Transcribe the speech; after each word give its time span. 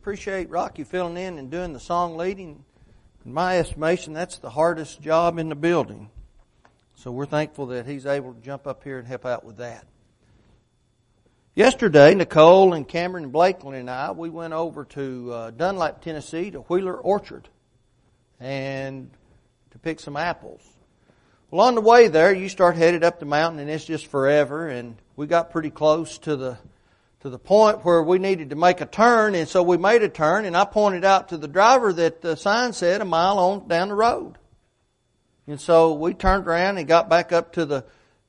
appreciate 0.00 0.48
Rocky 0.48 0.82
filling 0.82 1.18
in 1.18 1.36
and 1.36 1.50
doing 1.50 1.74
the 1.74 1.78
song 1.78 2.16
leading. 2.16 2.64
In 3.26 3.34
my 3.34 3.58
estimation, 3.58 4.14
that's 4.14 4.38
the 4.38 4.48
hardest 4.48 5.02
job 5.02 5.38
in 5.38 5.50
the 5.50 5.54
building. 5.54 6.08
So 6.94 7.12
we're 7.12 7.26
thankful 7.26 7.66
that 7.66 7.84
he's 7.84 8.06
able 8.06 8.32
to 8.32 8.40
jump 8.40 8.66
up 8.66 8.82
here 8.82 8.98
and 8.98 9.06
help 9.06 9.26
out 9.26 9.44
with 9.44 9.58
that. 9.58 9.84
Yesterday, 11.54 12.14
Nicole 12.14 12.72
and 12.72 12.88
Cameron 12.88 13.28
Blakely 13.28 13.78
and 13.78 13.90
I, 13.90 14.12
we 14.12 14.30
went 14.30 14.54
over 14.54 14.86
to 14.86 15.32
uh, 15.34 15.50
Dunlap, 15.50 16.00
Tennessee 16.00 16.50
to 16.50 16.60
Wheeler 16.60 16.96
Orchard 16.96 17.50
and 18.40 19.10
to 19.72 19.78
pick 19.78 20.00
some 20.00 20.16
apples. 20.16 20.62
Well, 21.50 21.66
on 21.66 21.74
the 21.74 21.82
way 21.82 22.08
there, 22.08 22.34
you 22.34 22.48
start 22.48 22.76
headed 22.76 23.04
up 23.04 23.20
the 23.20 23.26
mountain 23.26 23.60
and 23.60 23.68
it's 23.68 23.84
just 23.84 24.06
forever 24.06 24.66
and 24.66 24.96
we 25.14 25.26
got 25.26 25.50
pretty 25.50 25.68
close 25.68 26.16
to 26.20 26.36
the 26.36 26.56
to 27.20 27.30
the 27.30 27.38
point 27.38 27.84
where 27.84 28.02
we 28.02 28.18
needed 28.18 28.50
to 28.50 28.56
make 28.56 28.80
a 28.80 28.86
turn 28.86 29.34
and 29.34 29.48
so 29.48 29.62
we 29.62 29.76
made 29.76 30.02
a 30.02 30.08
turn 30.08 30.44
and 30.44 30.56
I 30.56 30.64
pointed 30.64 31.04
out 31.04 31.28
to 31.28 31.36
the 31.36 31.48
driver 31.48 31.92
that 31.92 32.22
the 32.22 32.36
sign 32.36 32.72
said 32.72 33.00
a 33.00 33.04
mile 33.04 33.38
on 33.38 33.68
down 33.68 33.88
the 33.88 33.94
road. 33.94 34.38
And 35.46 35.60
so 35.60 35.94
we 35.94 36.14
turned 36.14 36.46
around 36.46 36.78
and 36.78 36.88
got 36.88 37.08
back 37.08 37.32
up 37.32 37.52
to 37.54 37.64
the 37.66 37.84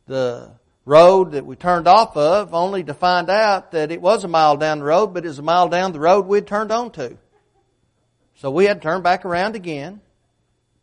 the 0.07 0.51
road 0.83 1.31
that 1.33 1.45
we 1.45 1.55
turned 1.55 1.87
off 1.87 2.17
of 2.17 2.53
only 2.53 2.83
to 2.83 2.93
find 2.93 3.29
out 3.29 3.71
that 3.71 3.91
it 3.91 4.01
was 4.01 4.23
a 4.23 4.27
mile 4.27 4.57
down 4.57 4.79
the 4.79 4.85
road, 4.85 5.13
but 5.13 5.23
it 5.23 5.27
was 5.27 5.39
a 5.39 5.43
mile 5.43 5.69
down 5.69 5.91
the 5.91 5.99
road 5.99 6.25
we'd 6.25 6.47
turned 6.47 6.71
onto. 6.71 7.17
So 8.35 8.51
we 8.51 8.65
had 8.65 8.81
to 8.81 8.87
turn 8.87 9.01
back 9.01 9.23
around 9.23 9.55
again 9.55 10.01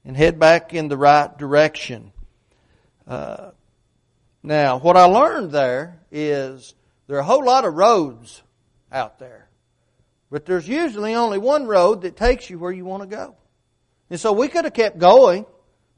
and 0.04 0.16
head 0.16 0.38
back 0.38 0.72
in 0.72 0.88
the 0.88 0.96
right 0.96 1.36
direction. 1.36 2.12
Uh, 3.06 3.50
now, 4.42 4.78
what 4.78 4.96
I 4.96 5.04
learned 5.04 5.50
there 5.50 6.00
is 6.12 6.74
there 7.08 7.16
are 7.16 7.20
a 7.20 7.24
whole 7.24 7.44
lot 7.44 7.64
of 7.64 7.74
roads 7.74 8.42
out 8.92 9.18
there, 9.18 9.48
but 10.30 10.46
there's 10.46 10.68
usually 10.68 11.14
only 11.14 11.38
one 11.38 11.66
road 11.66 12.02
that 12.02 12.16
takes 12.16 12.48
you 12.48 12.58
where 12.58 12.70
you 12.70 12.84
want 12.84 13.02
to 13.02 13.08
go. 13.08 13.34
And 14.10 14.20
so 14.20 14.32
we 14.32 14.48
could 14.48 14.64
have 14.64 14.74
kept 14.74 14.98
going 14.98 15.44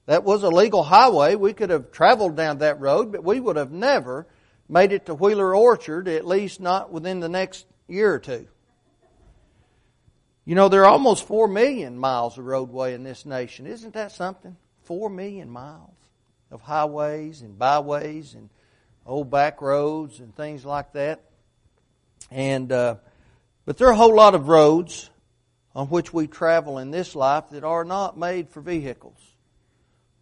that 0.06 0.24
was 0.24 0.42
a 0.42 0.48
legal 0.48 0.82
highway. 0.82 1.34
We 1.36 1.52
could 1.52 1.70
have 1.70 1.92
traveled 1.92 2.36
down 2.36 2.58
that 2.58 2.80
road, 2.80 3.12
but 3.12 3.22
we 3.22 3.38
would 3.38 3.56
have 3.56 3.70
never 3.70 4.26
made 4.68 4.92
it 4.92 5.06
to 5.06 5.14
Wheeler 5.14 5.54
Orchard, 5.54 6.08
at 6.08 6.26
least 6.26 6.60
not 6.60 6.90
within 6.90 7.20
the 7.20 7.28
next 7.28 7.66
year 7.86 8.14
or 8.14 8.18
two. 8.18 8.48
You 10.44 10.54
know, 10.54 10.68
there 10.68 10.82
are 10.82 10.90
almost 10.90 11.26
four 11.26 11.46
million 11.46 11.96
miles 11.98 12.38
of 12.38 12.44
roadway 12.44 12.94
in 12.94 13.04
this 13.04 13.24
nation. 13.26 13.66
Isn't 13.66 13.94
that 13.94 14.10
something? 14.10 14.56
Four 14.82 15.10
million 15.10 15.48
miles 15.48 15.94
of 16.50 16.60
highways 16.60 17.42
and 17.42 17.56
byways 17.56 18.34
and 18.34 18.48
old 19.06 19.30
back 19.30 19.60
roads 19.62 20.20
and 20.20 20.34
things 20.34 20.64
like 20.64 20.92
that. 20.92 21.20
And, 22.30 22.70
uh, 22.70 22.96
but 23.64 23.76
there 23.76 23.88
are 23.88 23.92
a 23.92 23.96
whole 23.96 24.14
lot 24.14 24.34
of 24.34 24.48
roads 24.48 25.10
on 25.74 25.88
which 25.88 26.12
we 26.12 26.26
travel 26.26 26.78
in 26.78 26.90
this 26.90 27.14
life 27.14 27.50
that 27.50 27.64
are 27.64 27.84
not 27.84 28.18
made 28.18 28.50
for 28.50 28.60
vehicles. 28.60 29.18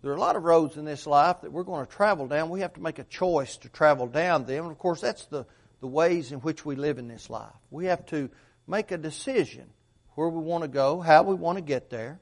There 0.03 0.13
are 0.13 0.17
a 0.17 0.21
lot 0.21 0.37
of 0.37 0.45
roads 0.45 0.77
in 0.77 0.85
this 0.85 1.07
life 1.07 1.41
that 1.43 1.51
we're 1.51 1.65
going 1.65 1.85
to 1.85 1.91
travel 1.91 2.29
down. 2.29 2.51
We 2.51 2.61
have 2.61 2.75
to 2.75 2.81
make 2.81 2.99
a 2.99 3.05
choice 3.05 3.57
to 3.59 3.69
travel 3.69 4.07
down 4.07 4.45
them. 4.45 4.65
And 4.65 4.73
of 4.73 4.79
course, 4.79 5.01
that's 5.01 5.27
the, 5.27 5.45
the 5.81 5.89
ways 5.89 6.31
in 6.31 6.39
which 6.41 6.65
we 6.65 6.77
live 6.77 6.99
in 6.99 7.09
this 7.09 7.29
life. 7.29 7.53
We 7.71 7.87
have 7.87 8.07
to 8.07 8.31
make 8.67 8.93
a 8.93 8.99
decision 8.99 9.67
where 10.15 10.29
we 10.29 10.41
want 10.41 10.63
to 10.63 10.69
go, 10.69 11.01
how 11.01 11.25
we 11.25 11.35
want 11.35 11.59
to 11.59 11.63
get 11.63 11.91
there. 11.91 12.21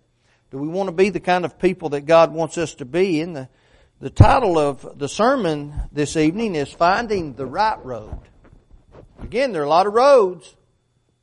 Do 0.51 0.59
we 0.59 0.69
want 0.69 0.89
to 0.89 0.93
be 0.93 1.11
the 1.11 1.21
kind 1.21 1.45
of 1.45 1.59
people 1.59 1.91
that 1.91 2.03
God 2.03 2.33
wants 2.33 2.57
us 2.57 2.75
to 2.77 2.85
be? 2.85 3.21
in 3.21 3.35
the, 3.35 3.49
the 3.99 4.11
title 4.11 4.59
of 4.59 4.99
the 4.99 5.09
sermon 5.09 5.73
this 5.91 6.19
evening 6.19 6.55
is 6.55 6.71
Finding 6.71 7.33
the 7.33 7.47
Right 7.47 7.83
Road. 7.83 8.19
Again, 9.23 9.53
there 9.53 9.63
are 9.63 9.65
a 9.67 9.71
lot 9.71 9.87
of 9.87 9.95
roads, 9.95 10.55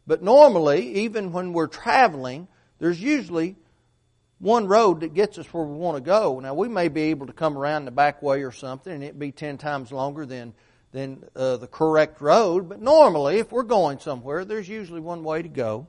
but 0.07 0.23
normally, 0.23 1.03
even 1.03 1.31
when 1.31 1.53
we're 1.53 1.67
traveling, 1.67 2.47
there's 2.79 2.99
usually 2.99 3.55
one 4.39 4.67
road 4.67 5.01
that 5.01 5.13
gets 5.13 5.37
us 5.37 5.45
where 5.53 5.63
we 5.63 5.77
want 5.77 5.97
to 5.97 6.01
go. 6.03 6.39
Now 6.39 6.55
we 6.55 6.67
may 6.67 6.87
be 6.87 7.03
able 7.03 7.27
to 7.27 7.33
come 7.33 7.59
around 7.59 7.85
the 7.85 7.91
back 7.91 8.23
way 8.23 8.41
or 8.41 8.51
something, 8.51 8.91
and 8.91 9.03
it 9.03 9.19
be 9.19 9.31
ten 9.31 9.59
times 9.59 9.91
longer 9.91 10.25
than 10.25 10.53
than 10.91 11.23
uh, 11.35 11.57
the 11.57 11.67
correct 11.67 12.21
road. 12.21 12.69
But 12.69 12.81
normally, 12.81 13.37
if 13.37 13.51
we're 13.51 13.63
going 13.63 13.99
somewhere, 13.99 14.45
there's 14.45 14.67
usually 14.67 14.99
one 14.99 15.23
way 15.23 15.43
to 15.43 15.49
go. 15.49 15.87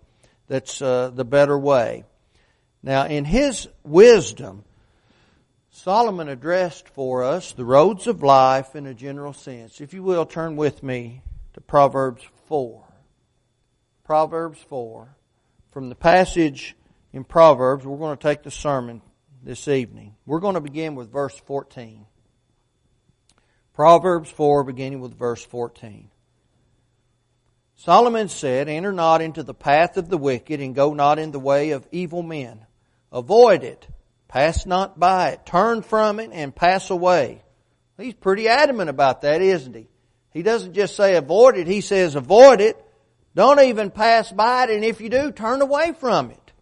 That's 0.48 0.82
uh, 0.82 1.10
the 1.14 1.24
better 1.24 1.58
way. 1.58 2.04
Now, 2.82 3.06
in 3.06 3.24
his 3.24 3.68
wisdom, 3.82 4.64
Solomon 5.76 6.28
addressed 6.28 6.88
for 6.88 7.24
us 7.24 7.50
the 7.50 7.64
roads 7.64 8.06
of 8.06 8.22
life 8.22 8.76
in 8.76 8.86
a 8.86 8.94
general 8.94 9.32
sense. 9.32 9.80
If 9.80 9.92
you 9.92 10.04
will, 10.04 10.24
turn 10.24 10.54
with 10.54 10.84
me 10.84 11.20
to 11.54 11.60
Proverbs 11.60 12.22
4. 12.46 12.84
Proverbs 14.04 14.60
4. 14.68 15.16
From 15.72 15.88
the 15.88 15.96
passage 15.96 16.76
in 17.12 17.24
Proverbs, 17.24 17.84
we're 17.84 17.98
going 17.98 18.16
to 18.16 18.22
take 18.22 18.44
the 18.44 18.52
sermon 18.52 19.02
this 19.42 19.66
evening. 19.66 20.14
We're 20.26 20.38
going 20.38 20.54
to 20.54 20.60
begin 20.60 20.94
with 20.94 21.10
verse 21.10 21.36
14. 21.40 22.06
Proverbs 23.74 24.30
4, 24.30 24.62
beginning 24.62 25.00
with 25.00 25.18
verse 25.18 25.44
14. 25.44 26.08
Solomon 27.74 28.28
said, 28.28 28.68
Enter 28.68 28.92
not 28.92 29.20
into 29.20 29.42
the 29.42 29.52
path 29.52 29.96
of 29.96 30.08
the 30.08 30.18
wicked, 30.18 30.60
and 30.60 30.72
go 30.72 30.94
not 30.94 31.18
in 31.18 31.32
the 31.32 31.40
way 31.40 31.72
of 31.72 31.88
evil 31.90 32.22
men. 32.22 32.64
Avoid 33.10 33.64
it. 33.64 33.88
Pass 34.34 34.66
not 34.66 34.98
by 34.98 35.28
it. 35.28 35.46
Turn 35.46 35.82
from 35.82 36.18
it 36.18 36.30
and 36.32 36.52
pass 36.52 36.90
away. 36.90 37.40
He's 37.96 38.14
pretty 38.14 38.48
adamant 38.48 38.90
about 38.90 39.22
that, 39.22 39.40
isn't 39.40 39.76
he? 39.76 39.86
He 40.32 40.42
doesn't 40.42 40.74
just 40.74 40.96
say 40.96 41.14
avoid 41.14 41.56
it, 41.56 41.68
he 41.68 41.80
says 41.80 42.16
avoid 42.16 42.60
it. 42.60 42.76
Don't 43.36 43.60
even 43.60 43.92
pass 43.92 44.32
by 44.32 44.64
it, 44.64 44.70
and 44.70 44.84
if 44.84 45.00
you 45.00 45.08
do, 45.08 45.30
turn 45.30 45.62
away 45.62 45.92
from 45.92 46.32
it. 46.32 46.52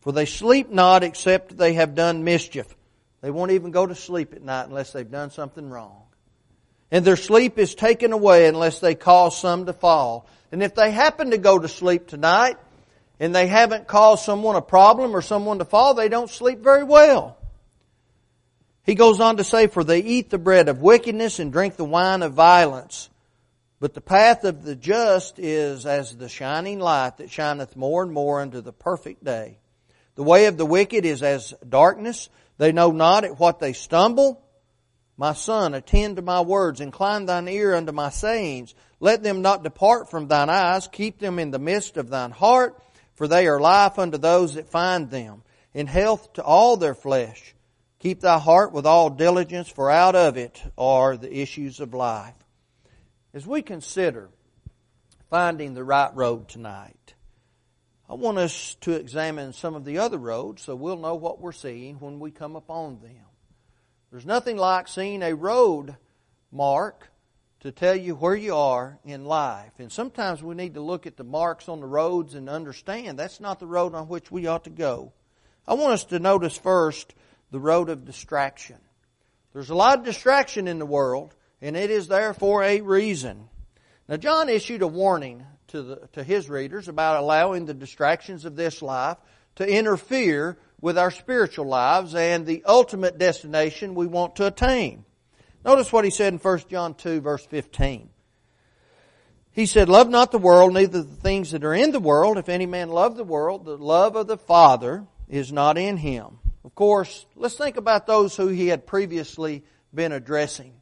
For 0.00 0.10
they 0.10 0.24
sleep 0.24 0.70
not 0.70 1.04
except 1.04 1.58
they 1.58 1.74
have 1.74 1.94
done 1.94 2.24
mischief. 2.24 2.74
They 3.20 3.30
won't 3.30 3.50
even 3.50 3.70
go 3.70 3.86
to 3.86 3.94
sleep 3.94 4.32
at 4.32 4.40
night 4.40 4.68
unless 4.68 4.90
they've 4.90 5.10
done 5.10 5.32
something 5.32 5.68
wrong. 5.68 6.04
And 6.90 7.04
their 7.04 7.16
sleep 7.16 7.58
is 7.58 7.74
taken 7.74 8.14
away 8.14 8.46
unless 8.46 8.80
they 8.80 8.94
cause 8.94 9.38
some 9.38 9.66
to 9.66 9.74
fall. 9.74 10.26
And 10.50 10.62
if 10.62 10.74
they 10.74 10.92
happen 10.92 11.32
to 11.32 11.38
go 11.38 11.58
to 11.58 11.68
sleep 11.68 12.06
tonight 12.06 12.56
and 13.22 13.32
they 13.32 13.46
haven't 13.46 13.86
caused 13.86 14.24
someone 14.24 14.56
a 14.56 14.60
problem 14.60 15.14
or 15.14 15.22
someone 15.22 15.60
to 15.60 15.64
fall, 15.64 15.94
they 15.94 16.08
don't 16.08 16.28
sleep 16.28 16.58
very 16.58 16.82
well. 16.82 17.38
He 18.82 18.96
goes 18.96 19.20
on 19.20 19.36
to 19.36 19.44
say, 19.44 19.68
For 19.68 19.84
they 19.84 20.00
eat 20.00 20.28
the 20.28 20.38
bread 20.38 20.68
of 20.68 20.82
wickedness 20.82 21.38
and 21.38 21.52
drink 21.52 21.76
the 21.76 21.84
wine 21.84 22.22
of 22.22 22.32
violence. 22.32 23.08
But 23.78 23.94
the 23.94 24.00
path 24.00 24.42
of 24.42 24.64
the 24.64 24.74
just 24.74 25.38
is 25.38 25.86
as 25.86 26.16
the 26.16 26.28
shining 26.28 26.80
light 26.80 27.18
that 27.18 27.30
shineth 27.30 27.76
more 27.76 28.02
and 28.02 28.10
more 28.10 28.40
unto 28.40 28.60
the 28.60 28.72
perfect 28.72 29.22
day. 29.22 29.58
The 30.16 30.24
way 30.24 30.46
of 30.46 30.56
the 30.56 30.66
wicked 30.66 31.04
is 31.04 31.22
as 31.22 31.54
darkness. 31.68 32.28
They 32.58 32.72
know 32.72 32.90
not 32.90 33.22
at 33.22 33.38
what 33.38 33.60
they 33.60 33.72
stumble. 33.72 34.42
My 35.16 35.32
son, 35.32 35.74
attend 35.74 36.16
to 36.16 36.22
my 36.22 36.40
words. 36.40 36.80
Incline 36.80 37.26
thine 37.26 37.46
ear 37.46 37.76
unto 37.76 37.92
my 37.92 38.10
sayings. 38.10 38.74
Let 38.98 39.22
them 39.22 39.42
not 39.42 39.62
depart 39.62 40.10
from 40.10 40.26
thine 40.26 40.50
eyes. 40.50 40.88
Keep 40.88 41.20
them 41.20 41.38
in 41.38 41.52
the 41.52 41.60
midst 41.60 41.96
of 41.96 42.08
thine 42.08 42.32
heart, 42.32 42.82
for 43.14 43.28
they 43.28 43.46
are 43.46 43.60
life 43.60 43.98
unto 43.98 44.18
those 44.18 44.54
that 44.54 44.68
find 44.68 45.10
them, 45.10 45.42
and 45.74 45.88
health 45.88 46.32
to 46.34 46.42
all 46.42 46.76
their 46.76 46.94
flesh. 46.94 47.54
Keep 47.98 48.20
thy 48.20 48.38
heart 48.38 48.72
with 48.72 48.84
all 48.84 49.10
diligence, 49.10 49.68
for 49.68 49.90
out 49.90 50.16
of 50.16 50.36
it 50.36 50.62
are 50.76 51.16
the 51.16 51.38
issues 51.38 51.80
of 51.80 51.94
life. 51.94 52.34
As 53.32 53.46
we 53.46 53.62
consider 53.62 54.28
finding 55.30 55.74
the 55.74 55.84
right 55.84 56.14
road 56.14 56.48
tonight, 56.48 57.14
I 58.08 58.14
want 58.14 58.38
us 58.38 58.74
to 58.82 58.92
examine 58.92 59.52
some 59.52 59.74
of 59.74 59.84
the 59.84 59.98
other 59.98 60.18
roads 60.18 60.62
so 60.62 60.74
we'll 60.74 60.98
know 60.98 61.14
what 61.14 61.40
we're 61.40 61.52
seeing 61.52 61.96
when 62.00 62.18
we 62.18 62.30
come 62.30 62.56
upon 62.56 63.00
them. 63.00 63.24
There's 64.10 64.26
nothing 64.26 64.58
like 64.58 64.88
seeing 64.88 65.22
a 65.22 65.34
road 65.34 65.96
mark 66.50 67.11
to 67.62 67.70
tell 67.70 67.94
you 67.94 68.16
where 68.16 68.34
you 68.34 68.56
are 68.56 68.98
in 69.04 69.24
life. 69.24 69.70
And 69.78 69.90
sometimes 69.90 70.42
we 70.42 70.56
need 70.56 70.74
to 70.74 70.80
look 70.80 71.06
at 71.06 71.16
the 71.16 71.22
marks 71.22 71.68
on 71.68 71.78
the 71.78 71.86
roads 71.86 72.34
and 72.34 72.48
understand 72.48 73.18
that's 73.18 73.38
not 73.38 73.60
the 73.60 73.66
road 73.66 73.94
on 73.94 74.08
which 74.08 74.32
we 74.32 74.48
ought 74.48 74.64
to 74.64 74.70
go. 74.70 75.12
I 75.66 75.74
want 75.74 75.92
us 75.92 76.04
to 76.06 76.18
notice 76.18 76.58
first 76.58 77.14
the 77.52 77.60
road 77.60 77.88
of 77.88 78.04
distraction. 78.04 78.78
There's 79.52 79.70
a 79.70 79.76
lot 79.76 79.98
of 79.98 80.04
distraction 80.04 80.66
in 80.66 80.80
the 80.80 80.86
world, 80.86 81.36
and 81.60 81.76
it 81.76 81.88
is 81.88 82.08
there 82.08 82.34
for 82.34 82.64
a 82.64 82.80
reason. 82.80 83.48
Now, 84.08 84.16
John 84.16 84.48
issued 84.48 84.82
a 84.82 84.88
warning 84.88 85.44
to, 85.68 85.82
the, 85.82 86.08
to 86.14 86.24
his 86.24 86.50
readers 86.50 86.88
about 86.88 87.22
allowing 87.22 87.66
the 87.66 87.74
distractions 87.74 88.44
of 88.44 88.56
this 88.56 88.82
life 88.82 89.18
to 89.56 89.68
interfere 89.68 90.58
with 90.80 90.98
our 90.98 91.12
spiritual 91.12 91.66
lives 91.66 92.16
and 92.16 92.44
the 92.44 92.64
ultimate 92.66 93.18
destination 93.18 93.94
we 93.94 94.08
want 94.08 94.34
to 94.36 94.48
attain. 94.48 95.04
Notice 95.64 95.92
what 95.92 96.04
he 96.04 96.10
said 96.10 96.32
in 96.32 96.38
1 96.38 96.58
John 96.68 96.94
2 96.94 97.20
verse 97.20 97.44
15. 97.46 98.08
He 99.52 99.66
said, 99.66 99.88
Love 99.88 100.08
not 100.08 100.32
the 100.32 100.38
world, 100.38 100.72
neither 100.72 101.02
the 101.02 101.16
things 101.16 101.50
that 101.50 101.64
are 101.64 101.74
in 101.74 101.92
the 101.92 102.00
world. 102.00 102.38
If 102.38 102.48
any 102.48 102.66
man 102.66 102.88
love 102.88 103.16
the 103.16 103.24
world, 103.24 103.64
the 103.64 103.76
love 103.76 104.16
of 104.16 104.26
the 104.26 104.38
Father 104.38 105.06
is 105.28 105.52
not 105.52 105.76
in 105.76 105.98
him. 105.98 106.38
Of 106.64 106.74
course, 106.74 107.26
let's 107.36 107.56
think 107.56 107.76
about 107.76 108.06
those 108.06 108.34
who 108.36 108.48
he 108.48 108.68
had 108.68 108.86
previously 108.86 109.62
been 109.94 110.12
addressing. 110.12 110.72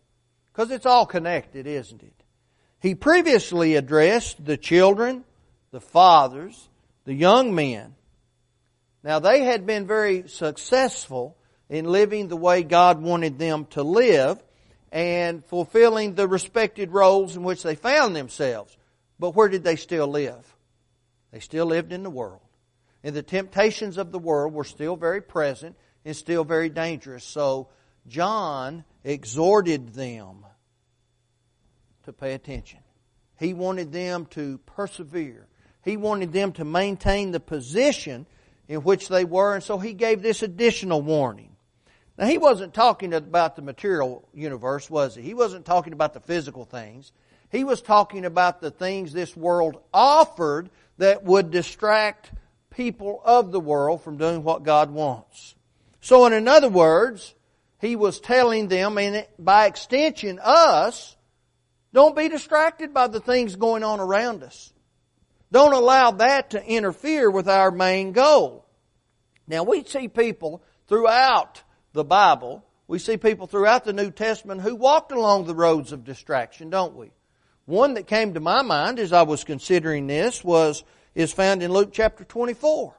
Because 0.52 0.70
it's 0.70 0.86
all 0.86 1.04
connected, 1.04 1.66
isn't 1.66 2.02
it? 2.02 2.12
He 2.80 2.94
previously 2.94 3.74
addressed 3.74 4.44
the 4.44 4.56
children, 4.56 5.24
the 5.72 5.80
fathers, 5.80 6.68
the 7.04 7.14
young 7.14 7.54
men. 7.54 7.94
Now 9.02 9.18
they 9.18 9.44
had 9.44 9.66
been 9.66 9.86
very 9.86 10.28
successful 10.28 11.36
in 11.68 11.86
living 11.86 12.28
the 12.28 12.36
way 12.36 12.62
God 12.62 13.02
wanted 13.02 13.38
them 13.38 13.66
to 13.70 13.82
live 13.82 14.42
and 14.92 15.44
fulfilling 15.44 16.14
the 16.14 16.26
respected 16.26 16.90
roles 16.90 17.36
in 17.36 17.42
which 17.42 17.62
they 17.62 17.74
found 17.74 18.16
themselves. 18.16 18.76
But 19.18 19.34
where 19.34 19.48
did 19.48 19.64
they 19.64 19.76
still 19.76 20.08
live? 20.08 20.56
They 21.30 21.40
still 21.40 21.66
lived 21.66 21.92
in 21.92 22.02
the 22.02 22.10
world. 22.10 22.40
And 23.02 23.14
the 23.14 23.22
temptations 23.22 23.96
of 23.96 24.12
the 24.12 24.18
world 24.18 24.52
were 24.52 24.64
still 24.64 24.96
very 24.96 25.22
present 25.22 25.76
and 26.04 26.16
still 26.16 26.44
very 26.44 26.68
dangerous. 26.68 27.24
So 27.24 27.68
John 28.06 28.84
exhorted 29.04 29.94
them 29.94 30.44
to 32.04 32.12
pay 32.12 32.34
attention. 32.34 32.80
He 33.38 33.54
wanted 33.54 33.92
them 33.92 34.26
to 34.30 34.58
persevere. 34.66 35.46
He 35.82 35.96
wanted 35.96 36.32
them 36.32 36.52
to 36.52 36.64
maintain 36.64 37.30
the 37.30 37.40
position 37.40 38.26
in 38.68 38.82
which 38.82 39.08
they 39.08 39.24
were, 39.24 39.54
and 39.54 39.64
so 39.64 39.78
he 39.78 39.94
gave 39.94 40.22
this 40.22 40.42
additional 40.42 41.00
warning. 41.00 41.56
Now, 42.20 42.26
he 42.26 42.36
wasn't 42.36 42.74
talking 42.74 43.14
about 43.14 43.56
the 43.56 43.62
material 43.62 44.28
universe, 44.34 44.90
was 44.90 45.14
he? 45.14 45.22
He 45.22 45.32
wasn't 45.32 45.64
talking 45.64 45.94
about 45.94 46.12
the 46.12 46.20
physical 46.20 46.66
things. 46.66 47.12
He 47.50 47.64
was 47.64 47.80
talking 47.80 48.26
about 48.26 48.60
the 48.60 48.70
things 48.70 49.14
this 49.14 49.34
world 49.34 49.80
offered 49.94 50.68
that 50.98 51.24
would 51.24 51.50
distract 51.50 52.30
people 52.68 53.22
of 53.24 53.52
the 53.52 53.58
world 53.58 54.02
from 54.02 54.18
doing 54.18 54.44
what 54.44 54.64
God 54.64 54.90
wants. 54.90 55.54
So, 56.02 56.26
in 56.26 56.46
other 56.46 56.68
words, 56.68 57.34
he 57.80 57.96
was 57.96 58.20
telling 58.20 58.68
them, 58.68 58.98
and 58.98 59.26
by 59.38 59.64
extension, 59.64 60.38
us, 60.42 61.16
don't 61.94 62.14
be 62.14 62.28
distracted 62.28 62.92
by 62.92 63.08
the 63.08 63.20
things 63.20 63.56
going 63.56 63.82
on 63.82 63.98
around 63.98 64.42
us. 64.42 64.74
Don't 65.50 65.72
allow 65.72 66.10
that 66.10 66.50
to 66.50 66.62
interfere 66.62 67.30
with 67.30 67.48
our 67.48 67.70
main 67.70 68.12
goal. 68.12 68.66
Now 69.48 69.62
we 69.62 69.84
see 69.84 70.06
people 70.06 70.62
throughout 70.86 71.62
the 71.92 72.04
Bible, 72.04 72.64
we 72.86 72.98
see 72.98 73.16
people 73.16 73.46
throughout 73.46 73.84
the 73.84 73.92
New 73.92 74.10
Testament 74.10 74.60
who 74.60 74.74
walked 74.74 75.12
along 75.12 75.44
the 75.44 75.54
roads 75.54 75.92
of 75.92 76.04
distraction, 76.04 76.70
don't 76.70 76.96
we? 76.96 77.10
One 77.66 77.94
that 77.94 78.06
came 78.06 78.34
to 78.34 78.40
my 78.40 78.62
mind 78.62 78.98
as 78.98 79.12
I 79.12 79.22
was 79.22 79.44
considering 79.44 80.06
this 80.06 80.42
was, 80.42 80.82
is 81.14 81.32
found 81.32 81.62
in 81.62 81.72
Luke 81.72 81.90
chapter 81.92 82.24
24. 82.24 82.94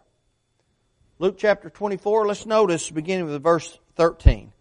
Luke 1.20 1.36
chapter 1.38 1.70
24, 1.70 2.28
let's 2.28 2.46
notice 2.46 2.90
beginning 2.90 3.26
with 3.26 3.44
verse 3.44 3.78
13. 3.96 4.52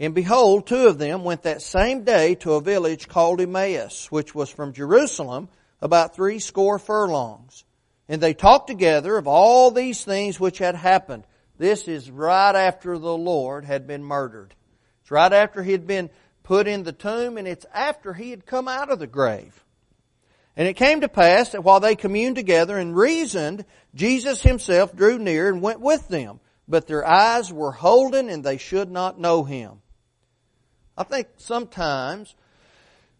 And 0.00 0.14
behold, 0.14 0.66
two 0.66 0.88
of 0.88 0.98
them 0.98 1.24
went 1.24 1.42
that 1.42 1.62
same 1.62 2.04
day 2.04 2.34
to 2.36 2.54
a 2.54 2.60
village 2.60 3.06
called 3.06 3.40
Emmaus, 3.40 4.10
which 4.10 4.34
was 4.34 4.48
from 4.48 4.72
Jerusalem 4.72 5.48
about 5.80 6.16
three 6.16 6.38
score 6.38 6.78
furlongs. 6.78 7.64
And 8.08 8.20
they 8.20 8.34
talked 8.34 8.66
together 8.66 9.16
of 9.16 9.28
all 9.28 9.70
these 9.70 10.02
things 10.02 10.40
which 10.40 10.58
had 10.58 10.74
happened. 10.74 11.24
This 11.60 11.88
is 11.88 12.10
right 12.10 12.56
after 12.56 12.96
the 12.96 13.14
Lord 13.14 13.66
had 13.66 13.86
been 13.86 14.02
murdered. 14.02 14.54
It's 15.02 15.10
right 15.10 15.30
after 15.30 15.62
he 15.62 15.72
had 15.72 15.86
been 15.86 16.08
put 16.42 16.66
in 16.66 16.84
the 16.84 16.92
tomb, 16.92 17.36
and 17.36 17.46
it's 17.46 17.66
after 17.74 18.14
he 18.14 18.30
had 18.30 18.46
come 18.46 18.66
out 18.66 18.90
of 18.90 18.98
the 18.98 19.06
grave. 19.06 19.62
And 20.56 20.66
it 20.66 20.72
came 20.72 21.02
to 21.02 21.08
pass 21.08 21.50
that 21.50 21.62
while 21.62 21.78
they 21.78 21.96
communed 21.96 22.36
together 22.36 22.78
and 22.78 22.96
reasoned, 22.96 23.66
Jesus 23.94 24.40
himself 24.40 24.96
drew 24.96 25.18
near 25.18 25.50
and 25.50 25.60
went 25.60 25.80
with 25.80 26.08
them. 26.08 26.40
But 26.66 26.86
their 26.86 27.06
eyes 27.06 27.52
were 27.52 27.72
holden, 27.72 28.30
and 28.30 28.42
they 28.42 28.56
should 28.56 28.90
not 28.90 29.20
know 29.20 29.44
him. 29.44 29.82
I 30.96 31.02
think 31.02 31.28
sometimes 31.36 32.34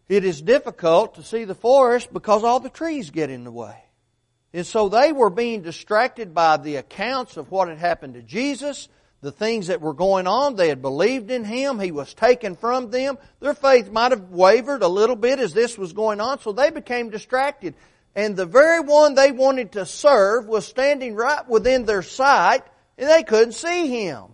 it 0.09 0.25
is 0.25 0.41
difficult 0.41 1.17
to 1.17 1.23
see 1.23 1.45
the 1.45 1.55
forest 1.55 2.11
because 2.11 2.43
all 2.43 2.61
the 2.61 2.71
trees 2.71 3.11
get 3.11 3.29
in 3.29 3.45
the 3.45 3.53
way. 3.53 3.85
And 4.53 4.67
so 4.67 4.89
they 4.89 5.13
were 5.13 5.31
being 5.31 5.63
distracted 5.63 6.35
by 6.35 6.57
the 6.57 6.77
accounts 6.77 7.37
of 7.37 7.51
what 7.51 7.69
had 7.69 7.79
happened 7.79 8.15
to 8.15 8.23
Jesus, 8.23 8.89
the 9.21 9.31
things 9.31 9.69
that 9.69 9.81
were 9.81 9.95
going 9.95 10.27
on. 10.27 10.57
They 10.57 10.69
had 10.69 10.83
believed 10.83 11.31
in 11.31 11.45
Him. 11.45 11.79
He 11.79 11.93
was 11.93 12.15
taken 12.15 12.57
from 12.57 12.91
them. 12.91 13.19
Their 13.39 13.55
faith 13.55 13.91
might 13.91 14.11
have 14.11 14.31
wavered 14.31 14.83
a 14.83 14.89
little 14.89 15.17
bit 15.17 15.39
as 15.39 15.55
this 15.55 15.79
was 15.79 15.93
going 15.93 16.21
on, 16.21 16.41
so 16.41 16.53
they 16.53 16.71
became 16.71 17.11
distracted. 17.11 17.75
And 18.17 18.37
the 18.37 18.47
very 18.47 18.81
one 18.81 19.15
they 19.15 19.31
wanted 19.31 19.73
to 19.73 19.87
serve 19.87 20.47
was 20.47 20.67
standing 20.67 21.15
right 21.15 21.49
within 21.49 21.85
their 21.85 22.03
sight, 22.03 22.65
and 22.99 23.09
they 23.09 23.23
couldn't 23.23 23.53
see 23.53 23.87
Him. 23.87 24.25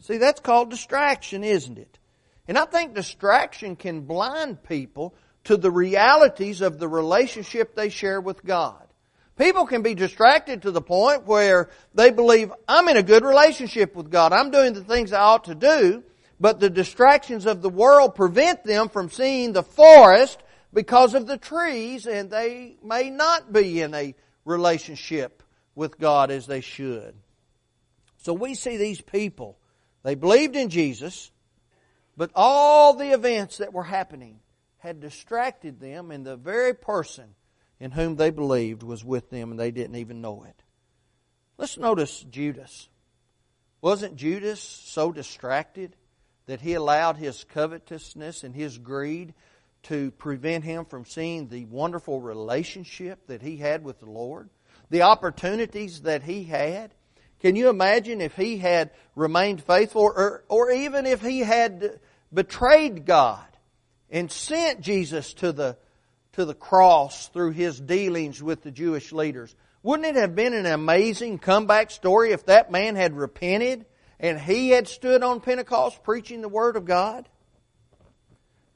See, 0.00 0.18
that's 0.18 0.40
called 0.40 0.70
distraction, 0.70 1.42
isn't 1.42 1.78
it? 1.78 1.98
And 2.46 2.58
I 2.58 2.66
think 2.66 2.94
distraction 2.94 3.74
can 3.74 4.02
blind 4.02 4.62
people 4.62 5.14
to 5.46 5.56
the 5.56 5.70
realities 5.70 6.60
of 6.60 6.78
the 6.78 6.88
relationship 6.88 7.74
they 7.74 7.88
share 7.88 8.20
with 8.20 8.44
God. 8.44 8.82
People 9.38 9.66
can 9.66 9.82
be 9.82 9.94
distracted 9.94 10.62
to 10.62 10.70
the 10.70 10.80
point 10.80 11.26
where 11.26 11.70
they 11.94 12.10
believe, 12.10 12.52
I'm 12.66 12.88
in 12.88 12.96
a 12.96 13.02
good 13.02 13.24
relationship 13.24 13.94
with 13.94 14.10
God. 14.10 14.32
I'm 14.32 14.50
doing 14.50 14.72
the 14.72 14.82
things 14.82 15.12
I 15.12 15.20
ought 15.20 15.44
to 15.44 15.54
do, 15.54 16.02
but 16.40 16.58
the 16.58 16.70
distractions 16.70 17.46
of 17.46 17.62
the 17.62 17.68
world 17.68 18.14
prevent 18.14 18.64
them 18.64 18.88
from 18.88 19.10
seeing 19.10 19.52
the 19.52 19.62
forest 19.62 20.42
because 20.72 21.14
of 21.14 21.26
the 21.26 21.38
trees, 21.38 22.06
and 22.06 22.30
they 22.30 22.76
may 22.82 23.10
not 23.10 23.52
be 23.52 23.82
in 23.82 23.94
a 23.94 24.14
relationship 24.44 25.42
with 25.74 25.98
God 25.98 26.30
as 26.30 26.46
they 26.46 26.60
should. 26.60 27.14
So 28.22 28.32
we 28.32 28.54
see 28.54 28.76
these 28.76 29.00
people 29.00 29.58
they 30.02 30.14
believed 30.14 30.56
in 30.56 30.70
Jesus, 30.70 31.30
but 32.16 32.30
all 32.34 32.94
the 32.94 33.12
events 33.12 33.58
that 33.58 33.72
were 33.72 33.84
happening 33.84 34.40
had 34.86 35.00
distracted 35.00 35.80
them, 35.80 36.10
and 36.10 36.24
the 36.24 36.36
very 36.36 36.74
person 36.74 37.34
in 37.78 37.90
whom 37.90 38.16
they 38.16 38.30
believed 38.30 38.82
was 38.82 39.04
with 39.04 39.28
them, 39.30 39.50
and 39.50 39.60
they 39.60 39.70
didn't 39.70 39.96
even 39.96 40.20
know 40.20 40.44
it. 40.44 40.62
Let's 41.58 41.76
notice 41.76 42.24
Judas. 42.30 42.88
Wasn't 43.80 44.16
Judas 44.16 44.60
so 44.60 45.12
distracted 45.12 45.96
that 46.46 46.60
he 46.60 46.74
allowed 46.74 47.16
his 47.16 47.44
covetousness 47.44 48.44
and 48.44 48.54
his 48.54 48.78
greed 48.78 49.34
to 49.84 50.10
prevent 50.12 50.64
him 50.64 50.84
from 50.84 51.04
seeing 51.04 51.48
the 51.48 51.64
wonderful 51.66 52.20
relationship 52.20 53.26
that 53.26 53.42
he 53.42 53.56
had 53.56 53.84
with 53.84 54.00
the 54.00 54.10
Lord? 54.10 54.48
The 54.90 55.02
opportunities 55.02 56.02
that 56.02 56.22
he 56.22 56.44
had? 56.44 56.94
Can 57.40 57.56
you 57.56 57.68
imagine 57.68 58.20
if 58.20 58.36
he 58.36 58.58
had 58.58 58.90
remained 59.14 59.62
faithful 59.62 60.02
or, 60.02 60.44
or 60.48 60.70
even 60.70 61.06
if 61.06 61.20
he 61.20 61.40
had 61.40 62.00
betrayed 62.32 63.04
God 63.04 63.46
and 64.10 64.30
sent 64.30 64.80
Jesus 64.80 65.34
to 65.34 65.52
the, 65.52 65.76
to 66.32 66.44
the 66.44 66.54
cross 66.54 67.28
through 67.28 67.52
his 67.52 67.80
dealings 67.80 68.42
with 68.42 68.62
the 68.62 68.70
Jewish 68.70 69.12
leaders? 69.12 69.54
Wouldn't 69.82 70.16
it 70.16 70.20
have 70.20 70.34
been 70.34 70.54
an 70.54 70.66
amazing 70.66 71.38
comeback 71.38 71.90
story 71.90 72.32
if 72.32 72.46
that 72.46 72.70
man 72.70 72.96
had 72.96 73.16
repented 73.16 73.86
and 74.18 74.40
he 74.40 74.70
had 74.70 74.88
stood 74.88 75.22
on 75.22 75.40
Pentecost 75.40 76.02
preaching 76.02 76.40
the 76.40 76.48
Word 76.48 76.76
of 76.76 76.84
God? 76.84 77.28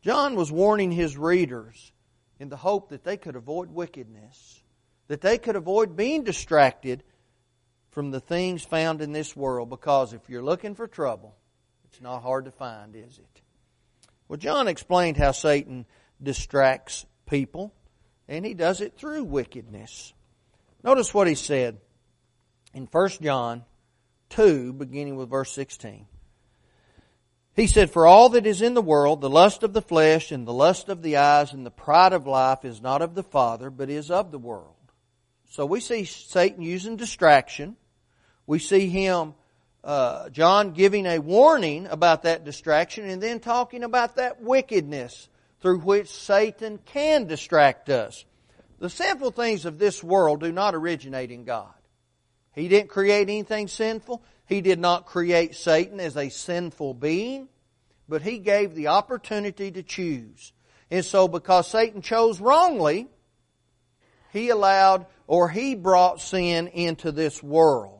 John 0.02 0.34
was 0.34 0.50
warning 0.50 0.92
his 0.92 1.16
readers 1.16 1.92
in 2.38 2.48
the 2.48 2.56
hope 2.56 2.88
that 2.90 3.04
they 3.04 3.16
could 3.16 3.36
avoid 3.36 3.70
wickedness, 3.70 4.62
that 5.08 5.20
they 5.20 5.36
could 5.36 5.56
avoid 5.56 5.96
being 5.96 6.24
distracted 6.24 7.02
from 7.90 8.10
the 8.10 8.20
things 8.20 8.62
found 8.62 9.02
in 9.02 9.12
this 9.12 9.36
world 9.36 9.68
because 9.68 10.12
if 10.12 10.28
you're 10.28 10.42
looking 10.42 10.74
for 10.74 10.86
trouble, 10.86 11.36
it's 11.84 12.00
not 12.00 12.22
hard 12.22 12.46
to 12.46 12.50
find, 12.50 12.94
is 12.94 13.18
it? 13.18 13.42
Well, 14.30 14.36
John 14.36 14.68
explained 14.68 15.16
how 15.16 15.32
Satan 15.32 15.86
distracts 16.22 17.04
people, 17.26 17.74
and 18.28 18.46
he 18.46 18.54
does 18.54 18.80
it 18.80 18.96
through 18.96 19.24
wickedness. 19.24 20.14
Notice 20.84 21.12
what 21.12 21.26
he 21.26 21.34
said 21.34 21.78
in 22.72 22.86
1 22.86 23.08
John 23.20 23.64
2, 24.28 24.74
beginning 24.74 25.16
with 25.16 25.30
verse 25.30 25.50
16. 25.50 26.06
He 27.56 27.66
said, 27.66 27.90
For 27.90 28.06
all 28.06 28.28
that 28.28 28.46
is 28.46 28.62
in 28.62 28.74
the 28.74 28.80
world, 28.80 29.20
the 29.20 29.28
lust 29.28 29.64
of 29.64 29.72
the 29.72 29.82
flesh 29.82 30.30
and 30.30 30.46
the 30.46 30.52
lust 30.52 30.88
of 30.88 31.02
the 31.02 31.16
eyes 31.16 31.52
and 31.52 31.66
the 31.66 31.72
pride 31.72 32.12
of 32.12 32.28
life 32.28 32.64
is 32.64 32.80
not 32.80 33.02
of 33.02 33.16
the 33.16 33.24
Father, 33.24 33.68
but 33.68 33.90
is 33.90 34.12
of 34.12 34.30
the 34.30 34.38
world. 34.38 34.76
So 35.48 35.66
we 35.66 35.80
see 35.80 36.04
Satan 36.04 36.62
using 36.62 36.94
distraction. 36.94 37.74
We 38.46 38.60
see 38.60 38.88
him, 38.90 39.34
uh, 39.82 40.28
John 40.28 40.72
giving 40.72 41.06
a 41.06 41.18
warning 41.18 41.86
about 41.86 42.22
that 42.24 42.44
distraction 42.44 43.08
and 43.08 43.22
then 43.22 43.40
talking 43.40 43.82
about 43.82 44.16
that 44.16 44.42
wickedness 44.42 45.28
through 45.60 45.80
which 45.80 46.08
Satan 46.08 46.78
can 46.78 47.26
distract 47.26 47.88
us. 47.88 48.24
The 48.78 48.90
sinful 48.90 49.32
things 49.32 49.64
of 49.64 49.78
this 49.78 50.02
world 50.02 50.40
do 50.40 50.52
not 50.52 50.74
originate 50.74 51.30
in 51.30 51.44
God. 51.44 51.72
He 52.54 52.68
didn't 52.68 52.90
create 52.90 53.28
anything 53.28 53.68
sinful. 53.68 54.22
He 54.46 54.60
did 54.60 54.78
not 54.78 55.06
create 55.06 55.54
Satan 55.54 56.00
as 56.00 56.16
a 56.16 56.28
sinful 56.28 56.94
being, 56.94 57.48
but 58.08 58.22
he 58.22 58.38
gave 58.38 58.74
the 58.74 58.88
opportunity 58.88 59.70
to 59.70 59.82
choose. 59.82 60.52
And 60.90 61.04
so 61.04 61.28
because 61.28 61.68
Satan 61.68 62.02
chose 62.02 62.40
wrongly, 62.40 63.08
he 64.32 64.48
allowed 64.48 65.06
or 65.26 65.48
he 65.48 65.74
brought 65.74 66.20
sin 66.20 66.66
into 66.68 67.12
this 67.12 67.42
world. 67.42 67.99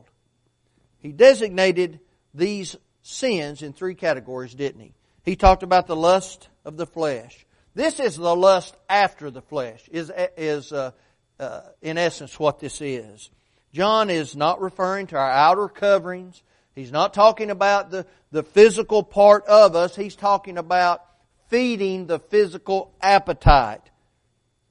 He 1.01 1.11
designated 1.11 1.99
these 2.33 2.75
sins 3.01 3.61
in 3.61 3.73
three 3.73 3.95
categories, 3.95 4.53
didn't 4.53 4.81
he? 4.81 4.93
He 5.23 5.35
talked 5.35 5.63
about 5.63 5.87
the 5.87 5.95
lust 5.95 6.49
of 6.65 6.77
the 6.77 6.85
flesh, 6.85 7.45
This 7.73 7.99
is 7.99 8.17
the 8.17 8.35
lust 8.35 8.75
after 8.89 9.31
the 9.31 9.41
flesh, 9.41 9.87
is, 9.91 10.11
is 10.37 10.71
uh, 10.71 10.91
uh, 11.39 11.61
in 11.81 11.97
essence 11.97 12.39
what 12.39 12.59
this 12.59 12.81
is. 12.81 13.29
John 13.73 14.09
is 14.09 14.35
not 14.35 14.61
referring 14.61 15.07
to 15.07 15.17
our 15.17 15.31
outer 15.31 15.67
coverings. 15.67 16.43
He's 16.75 16.91
not 16.91 17.13
talking 17.13 17.49
about 17.49 17.89
the, 17.89 18.05
the 18.31 18.43
physical 18.43 19.03
part 19.03 19.45
of 19.45 19.75
us. 19.75 19.95
He's 19.95 20.15
talking 20.15 20.57
about 20.57 21.03
feeding 21.49 22.05
the 22.05 22.19
physical 22.19 22.93
appetite 23.01 23.81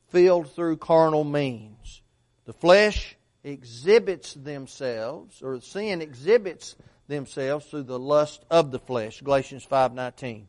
filled 0.08 0.52
through 0.52 0.76
carnal 0.76 1.24
means. 1.24 2.02
The 2.44 2.52
flesh 2.52 3.16
exhibits 3.42 4.34
themselves, 4.34 5.42
or 5.42 5.60
sin 5.60 6.02
exhibits 6.02 6.76
themselves 7.08 7.66
through 7.66 7.84
the 7.84 7.98
lust 7.98 8.44
of 8.50 8.70
the 8.70 8.78
flesh. 8.78 9.20
Galatians 9.20 9.66
5.19. 9.66 10.44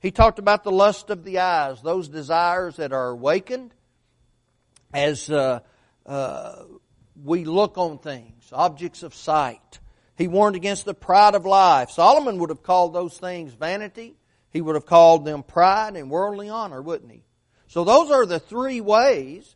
He 0.00 0.10
talked 0.10 0.38
about 0.38 0.62
the 0.62 0.70
lust 0.70 1.10
of 1.10 1.24
the 1.24 1.38
eyes, 1.40 1.82
those 1.82 2.08
desires 2.08 2.76
that 2.76 2.92
are 2.92 3.08
awakened 3.08 3.74
as 4.92 5.28
uh, 5.30 5.60
uh, 6.04 6.62
we 7.22 7.44
look 7.44 7.76
on 7.78 7.98
things, 7.98 8.48
objects 8.52 9.02
of 9.02 9.14
sight. 9.14 9.80
He 10.16 10.28
warned 10.28 10.56
against 10.56 10.84
the 10.84 10.94
pride 10.94 11.34
of 11.34 11.44
life. 11.44 11.90
Solomon 11.90 12.38
would 12.38 12.50
have 12.50 12.62
called 12.62 12.94
those 12.94 13.18
things 13.18 13.52
vanity. 13.52 14.16
He 14.50 14.60
would 14.60 14.76
have 14.76 14.86
called 14.86 15.24
them 15.24 15.42
pride 15.42 15.96
and 15.96 16.10
worldly 16.10 16.48
honor, 16.48 16.80
wouldn't 16.80 17.10
he? 17.10 17.24
So 17.66 17.84
those 17.84 18.10
are 18.10 18.24
the 18.24 18.38
three 18.38 18.80
ways 18.80 19.55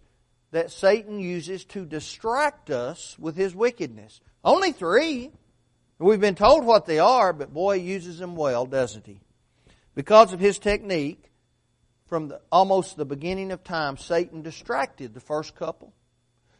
that 0.52 0.70
Satan 0.70 1.20
uses 1.20 1.64
to 1.66 1.84
distract 1.84 2.70
us 2.70 3.16
with 3.18 3.36
his 3.36 3.54
wickedness. 3.54 4.20
Only 4.44 4.72
three. 4.72 5.30
We've 5.98 6.20
been 6.20 6.34
told 6.34 6.64
what 6.64 6.86
they 6.86 6.98
are, 6.98 7.32
but 7.32 7.52
boy, 7.52 7.78
he 7.78 7.92
uses 7.92 8.18
them 8.18 8.34
well, 8.34 8.66
doesn't 8.66 9.06
he? 9.06 9.20
Because 9.94 10.32
of 10.32 10.40
his 10.40 10.58
technique, 10.58 11.30
from 12.06 12.28
the, 12.28 12.40
almost 12.50 12.96
the 12.96 13.04
beginning 13.04 13.52
of 13.52 13.62
time, 13.62 13.96
Satan 13.96 14.42
distracted 14.42 15.14
the 15.14 15.20
first 15.20 15.54
couple. 15.54 15.92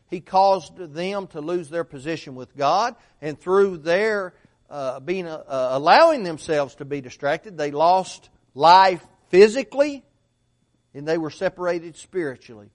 He 0.09 0.21
caused 0.21 0.77
them 0.77 1.27
to 1.29 1.41
lose 1.41 1.71
their 1.71 1.85
position 1.85 2.35
with 2.35 2.57
God, 2.57 2.95
and 3.21 3.41
through 3.41 3.79
their 3.79 4.35
uh, 4.69 5.01
being 5.01 5.27
uh, 5.27 5.43
allowing 5.49 6.23
themselves 6.23 6.77
to 6.77 6.85
be 6.85 7.01
distracted, 7.01 7.57
they 7.57 7.71
lost 7.71 8.29
life 8.55 9.05
physically, 9.29 10.05
and 10.95 11.09
they 11.09 11.19
were 11.19 11.31
separated 11.31 11.97
spiritually 11.97 12.71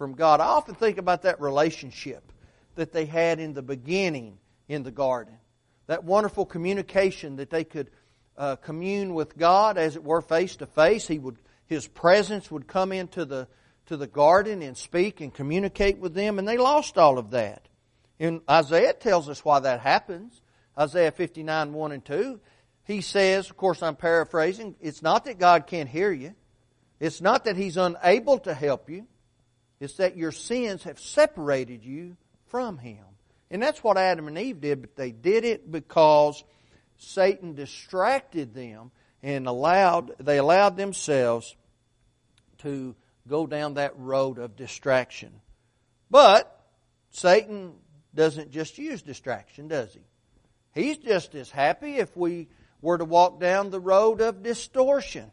from 0.00 0.14
God. 0.14 0.40
I 0.40 0.46
often 0.46 0.74
think 0.74 0.96
about 0.96 1.24
that 1.24 1.42
relationship 1.42 2.32
that 2.74 2.90
they 2.90 3.04
had 3.04 3.38
in 3.38 3.52
the 3.52 3.60
beginning 3.60 4.38
in 4.66 4.82
the 4.82 4.90
garden. 4.90 5.34
That 5.88 6.04
wonderful 6.04 6.46
communication 6.46 7.36
that 7.36 7.50
they 7.50 7.64
could 7.64 7.90
uh, 8.34 8.56
commune 8.56 9.12
with 9.12 9.36
God, 9.36 9.76
as 9.76 9.96
it 9.96 10.02
were, 10.02 10.22
face 10.22 10.56
to 10.56 10.66
face. 10.66 11.06
He 11.06 11.18
would, 11.18 11.36
His 11.66 11.86
presence 11.86 12.50
would 12.50 12.66
come 12.66 12.92
into 12.92 13.26
the 13.26 13.46
to 13.88 13.98
the 13.98 14.06
garden 14.06 14.62
and 14.62 14.74
speak 14.74 15.20
and 15.20 15.34
communicate 15.34 15.98
with 15.98 16.14
them, 16.14 16.38
and 16.38 16.48
they 16.48 16.56
lost 16.56 16.96
all 16.96 17.18
of 17.18 17.32
that. 17.32 17.68
And 18.18 18.40
Isaiah 18.48 18.94
tells 18.94 19.28
us 19.28 19.44
why 19.44 19.60
that 19.60 19.80
happens. 19.80 20.40
Isaiah 20.78 21.10
59, 21.10 21.74
1 21.74 21.92
and 21.92 22.02
2. 22.02 22.40
He 22.84 23.02
says, 23.02 23.50
of 23.50 23.58
course 23.58 23.82
I'm 23.82 23.96
paraphrasing, 23.96 24.76
it's 24.80 25.02
not 25.02 25.26
that 25.26 25.38
God 25.38 25.66
can't 25.66 25.90
hear 25.90 26.10
you. 26.10 26.34
It's 27.00 27.20
not 27.20 27.44
that 27.44 27.58
He's 27.58 27.76
unable 27.76 28.38
to 28.38 28.54
help 28.54 28.88
you. 28.88 29.06
It's 29.80 29.94
that 29.94 30.16
your 30.16 30.32
sins 30.32 30.84
have 30.84 31.00
separated 31.00 31.84
you 31.84 32.16
from 32.46 32.78
Him. 32.78 33.04
And 33.50 33.62
that's 33.62 33.82
what 33.82 33.96
Adam 33.96 34.28
and 34.28 34.38
Eve 34.38 34.60
did, 34.60 34.80
but 34.80 34.94
they 34.94 35.10
did 35.10 35.44
it 35.44 35.70
because 35.70 36.44
Satan 36.98 37.54
distracted 37.54 38.54
them 38.54 38.90
and 39.22 39.46
allowed, 39.46 40.12
they 40.20 40.38
allowed 40.38 40.76
themselves 40.76 41.56
to 42.58 42.94
go 43.26 43.46
down 43.46 43.74
that 43.74 43.98
road 43.98 44.38
of 44.38 44.56
distraction. 44.56 45.32
But 46.10 46.64
Satan 47.10 47.72
doesn't 48.14 48.50
just 48.50 48.78
use 48.78 49.02
distraction, 49.02 49.68
does 49.68 49.94
he? 49.94 50.00
He's 50.74 50.98
just 50.98 51.34
as 51.34 51.50
happy 51.50 51.96
if 51.96 52.16
we 52.16 52.48
were 52.80 52.98
to 52.98 53.04
walk 53.04 53.40
down 53.40 53.70
the 53.70 53.80
road 53.80 54.20
of 54.20 54.42
distortion. 54.42 55.30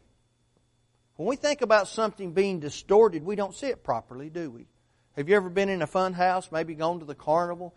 When 1.18 1.26
we 1.26 1.34
think 1.34 1.62
about 1.62 1.88
something 1.88 2.30
being 2.30 2.60
distorted, 2.60 3.24
we 3.24 3.34
don't 3.34 3.52
see 3.52 3.66
it 3.66 3.82
properly, 3.82 4.30
do 4.30 4.52
we? 4.52 4.68
Have 5.16 5.28
you 5.28 5.34
ever 5.34 5.50
been 5.50 5.68
in 5.68 5.82
a 5.82 5.86
fun 5.88 6.12
house, 6.12 6.52
maybe 6.52 6.76
gone 6.76 7.00
to 7.00 7.04
the 7.04 7.16
carnival, 7.16 7.74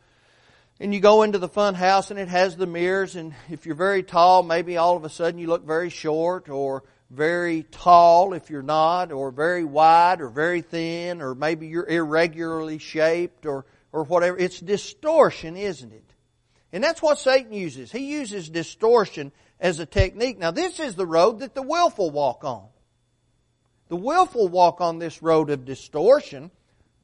and 0.80 0.94
you 0.94 1.00
go 1.00 1.24
into 1.24 1.40
the 1.40 1.48
fun 1.48 1.74
house 1.74 2.12
and 2.12 2.20
it 2.20 2.28
has 2.28 2.56
the 2.56 2.68
mirrors, 2.68 3.16
and 3.16 3.34
if 3.50 3.66
you're 3.66 3.74
very 3.74 4.04
tall, 4.04 4.44
maybe 4.44 4.78
all 4.78 4.96
of 4.96 5.06
a 5.06 5.10
sudden 5.10 5.40
you 5.40 5.48
look 5.48 5.66
very 5.66 5.90
short, 5.90 6.50
or 6.50 6.84
very 7.10 7.64
tall 7.64 8.34
if 8.34 8.52
you're 8.52 8.62
not, 8.62 9.12
or 9.12 9.32
very 9.32 9.64
wide, 9.64 10.22
or 10.22 10.30
very 10.30 10.62
thin, 10.62 11.20
or 11.20 11.34
maybe 11.34 11.66
you're 11.66 11.90
irregularly 11.90 12.78
shaped, 12.78 13.48
or, 13.48 13.66
or 13.92 14.04
whatever. 14.04 14.38
It's 14.38 14.60
distortion, 14.60 15.58
isn't 15.58 15.92
it? 15.92 16.14
And 16.72 16.84
that's 16.84 17.02
what 17.02 17.18
Satan 17.18 17.54
uses. 17.54 17.92
He 17.92 18.06
uses 18.06 18.52
distortion 18.52 19.32
as 19.60 19.80
a 19.80 19.88
technique. 19.88 20.38
Now 20.38 20.52
this 20.52 20.80
is 20.80 20.94
the 20.94 21.08
road 21.08 21.40
that 21.40 21.56
the 21.56 21.64
willful 21.64 22.12
walk 22.12 22.44
on. 22.44 22.68
The 23.92 23.98
willful 23.98 24.48
walk 24.48 24.80
on 24.80 25.00
this 25.00 25.22
road 25.22 25.50
of 25.50 25.66
distortion. 25.66 26.50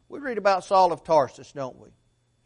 We 0.08 0.20
read 0.20 0.38
about 0.38 0.63
Saul 0.63 0.94
of 0.94 1.03
Tarsus, 1.03 1.51
don't 1.51 1.77
we? 1.82 1.89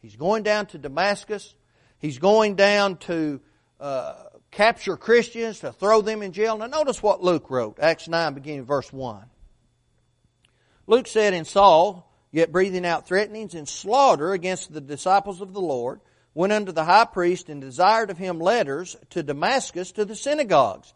He's 0.00 0.16
going 0.16 0.42
down 0.42 0.66
to 0.66 0.78
Damascus. 0.78 1.54
He's 2.00 2.18
going 2.18 2.56
down 2.56 2.96
to 2.96 3.40
uh, 3.78 4.14
capture 4.50 4.96
Christians, 4.96 5.60
to 5.60 5.70
throw 5.70 6.00
them 6.00 6.22
in 6.22 6.32
jail. 6.32 6.58
Now 6.58 6.66
notice 6.66 7.00
what 7.00 7.22
Luke 7.22 7.50
wrote, 7.50 7.78
Acts 7.80 8.08
9 8.08 8.34
beginning 8.34 8.64
verse 8.64 8.92
1. 8.92 9.26
Luke 10.88 11.06
said, 11.06 11.34
in 11.34 11.44
Saul, 11.44 12.12
yet 12.32 12.50
breathing 12.50 12.84
out 12.84 13.06
threatenings 13.06 13.54
and 13.54 13.68
slaughter 13.68 14.32
against 14.32 14.72
the 14.72 14.80
disciples 14.80 15.40
of 15.40 15.52
the 15.52 15.60
Lord, 15.60 16.00
went 16.34 16.52
unto 16.52 16.72
the 16.72 16.82
high 16.82 17.04
priest 17.04 17.48
and 17.48 17.60
desired 17.60 18.10
of 18.10 18.18
him 18.18 18.40
letters 18.40 18.96
to 19.10 19.22
Damascus 19.22 19.92
to 19.92 20.04
the 20.04 20.16
synagogues, 20.16 20.94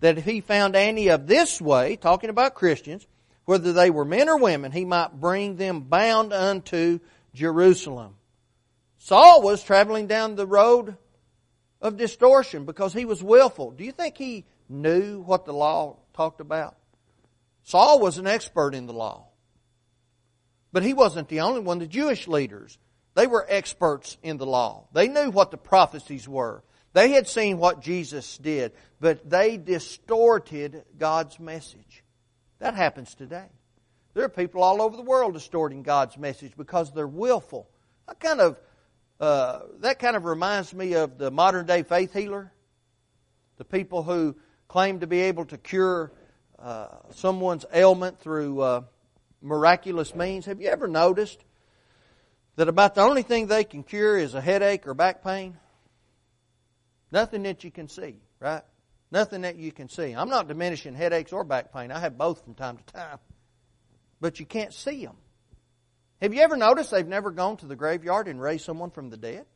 that 0.00 0.18
if 0.18 0.24
he 0.24 0.40
found 0.40 0.76
any 0.76 1.08
of 1.08 1.26
this 1.26 1.60
way, 1.60 1.96
talking 1.96 2.30
about 2.30 2.54
Christians, 2.54 3.06
whether 3.44 3.72
they 3.72 3.90
were 3.90 4.04
men 4.04 4.28
or 4.28 4.38
women, 4.38 4.72
he 4.72 4.84
might 4.84 5.20
bring 5.20 5.56
them 5.56 5.80
bound 5.80 6.32
unto 6.32 7.00
Jerusalem. 7.34 8.14
Saul 8.98 9.42
was 9.42 9.62
traveling 9.62 10.06
down 10.06 10.34
the 10.34 10.46
road 10.46 10.96
of 11.80 11.96
distortion 11.96 12.64
because 12.64 12.92
he 12.92 13.04
was 13.04 13.22
willful. 13.22 13.70
Do 13.70 13.84
you 13.84 13.92
think 13.92 14.16
he 14.16 14.44
knew 14.68 15.20
what 15.20 15.44
the 15.44 15.52
law 15.52 15.96
talked 16.14 16.40
about? 16.40 16.76
Saul 17.62 18.00
was 18.00 18.18
an 18.18 18.26
expert 18.26 18.74
in 18.74 18.86
the 18.86 18.92
law. 18.92 19.28
But 20.72 20.82
he 20.82 20.94
wasn't 20.94 21.28
the 21.28 21.40
only 21.40 21.60
one. 21.60 21.78
The 21.78 21.86
Jewish 21.86 22.28
leaders, 22.28 22.78
they 23.14 23.26
were 23.26 23.46
experts 23.48 24.18
in 24.22 24.36
the 24.36 24.46
law. 24.46 24.88
They 24.92 25.08
knew 25.08 25.30
what 25.30 25.50
the 25.50 25.56
prophecies 25.56 26.28
were. 26.28 26.62
They 26.98 27.10
had 27.10 27.28
seen 27.28 27.58
what 27.58 27.80
Jesus 27.80 28.38
did, 28.38 28.72
but 28.98 29.30
they 29.30 29.56
distorted 29.56 30.82
God's 30.98 31.38
message. 31.38 32.02
That 32.58 32.74
happens 32.74 33.14
today. 33.14 33.46
There 34.14 34.24
are 34.24 34.28
people 34.28 34.64
all 34.64 34.82
over 34.82 34.96
the 34.96 35.04
world 35.04 35.34
distorting 35.34 35.84
God's 35.84 36.18
message 36.18 36.54
because 36.56 36.92
they're 36.92 37.06
willful. 37.06 37.70
What 38.06 38.18
kind 38.18 38.40
of 38.40 38.58
uh, 39.20 39.60
that 39.78 40.00
kind 40.00 40.16
of 40.16 40.24
reminds 40.24 40.74
me 40.74 40.94
of 40.94 41.18
the 41.18 41.30
modern 41.30 41.66
day 41.66 41.84
faith 41.84 42.12
healer. 42.12 42.52
The 43.58 43.64
people 43.64 44.02
who 44.02 44.34
claim 44.66 44.98
to 44.98 45.06
be 45.06 45.20
able 45.20 45.44
to 45.44 45.56
cure 45.56 46.10
uh, 46.58 46.88
someone's 47.14 47.64
ailment 47.72 48.18
through 48.18 48.60
uh, 48.60 48.80
miraculous 49.40 50.16
means. 50.16 50.46
Have 50.46 50.60
you 50.60 50.66
ever 50.66 50.88
noticed 50.88 51.44
that 52.56 52.66
about 52.66 52.96
the 52.96 53.02
only 53.02 53.22
thing 53.22 53.46
they 53.46 53.62
can 53.62 53.84
cure 53.84 54.18
is 54.18 54.34
a 54.34 54.40
headache 54.40 54.84
or 54.84 54.94
back 54.94 55.22
pain? 55.22 55.58
Nothing 57.10 57.44
that 57.44 57.64
you 57.64 57.70
can 57.70 57.88
see, 57.88 58.16
right? 58.40 58.62
Nothing 59.10 59.42
that 59.42 59.56
you 59.56 59.72
can 59.72 59.88
see. 59.88 60.12
I'm 60.12 60.28
not 60.28 60.48
diminishing 60.48 60.94
headaches 60.94 61.32
or 61.32 61.44
back 61.44 61.72
pain. 61.72 61.90
I 61.90 61.98
have 61.98 62.18
both 62.18 62.44
from 62.44 62.54
time 62.54 62.76
to 62.76 62.84
time. 62.92 63.18
But 64.20 64.40
you 64.40 64.46
can't 64.46 64.74
see 64.74 65.04
them. 65.04 65.16
Have 66.20 66.34
you 66.34 66.40
ever 66.40 66.56
noticed 66.56 66.90
they've 66.90 67.06
never 67.06 67.30
gone 67.30 67.56
to 67.58 67.66
the 67.66 67.76
graveyard 67.76 68.28
and 68.28 68.40
raised 68.40 68.64
someone 68.64 68.90
from 68.90 69.08
the 69.08 69.16
dead? 69.16 69.46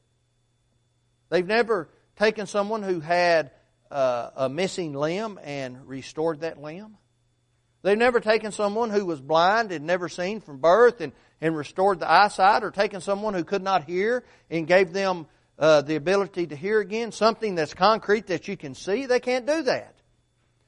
They've 1.29 1.47
never 1.47 1.89
taken 2.17 2.47
someone 2.47 2.83
who 2.83 3.01
had 3.01 3.51
uh, 3.91 4.31
a 4.37 4.49
missing 4.49 4.95
limb 4.95 5.39
and 5.43 5.87
restored 5.87 6.41
that 6.41 6.61
limb. 6.61 6.97
They've 7.83 7.99
never 7.99 8.21
taken 8.21 8.53
someone 8.53 8.91
who 8.91 9.05
was 9.05 9.21
blind 9.21 9.73
and 9.73 9.87
never 9.87 10.09
seen 10.09 10.41
from 10.41 10.59
birth 10.59 11.01
and, 11.01 11.13
and 11.41 11.57
restored 11.57 11.99
the 11.99 12.11
eyesight, 12.11 12.63
or 12.63 12.71
taken 12.71 13.01
someone 13.01 13.35
who 13.35 13.45
could 13.45 13.63
not 13.63 13.85
hear 13.85 14.25
and 14.49 14.67
gave 14.67 14.93
them 14.93 15.27
uh, 15.63 15.81
the 15.81 15.95
ability 15.95 16.49
to 16.49 16.57
hear 16.57 16.81
again, 16.81 17.13
something 17.13 17.55
that's 17.55 17.73
concrete 17.73 18.27
that 18.27 18.49
you 18.49 18.57
can 18.57 18.75
see. 18.75 19.07
They 19.07 19.21
can't 19.21 19.47
do 19.47 19.63
that. 19.63 19.95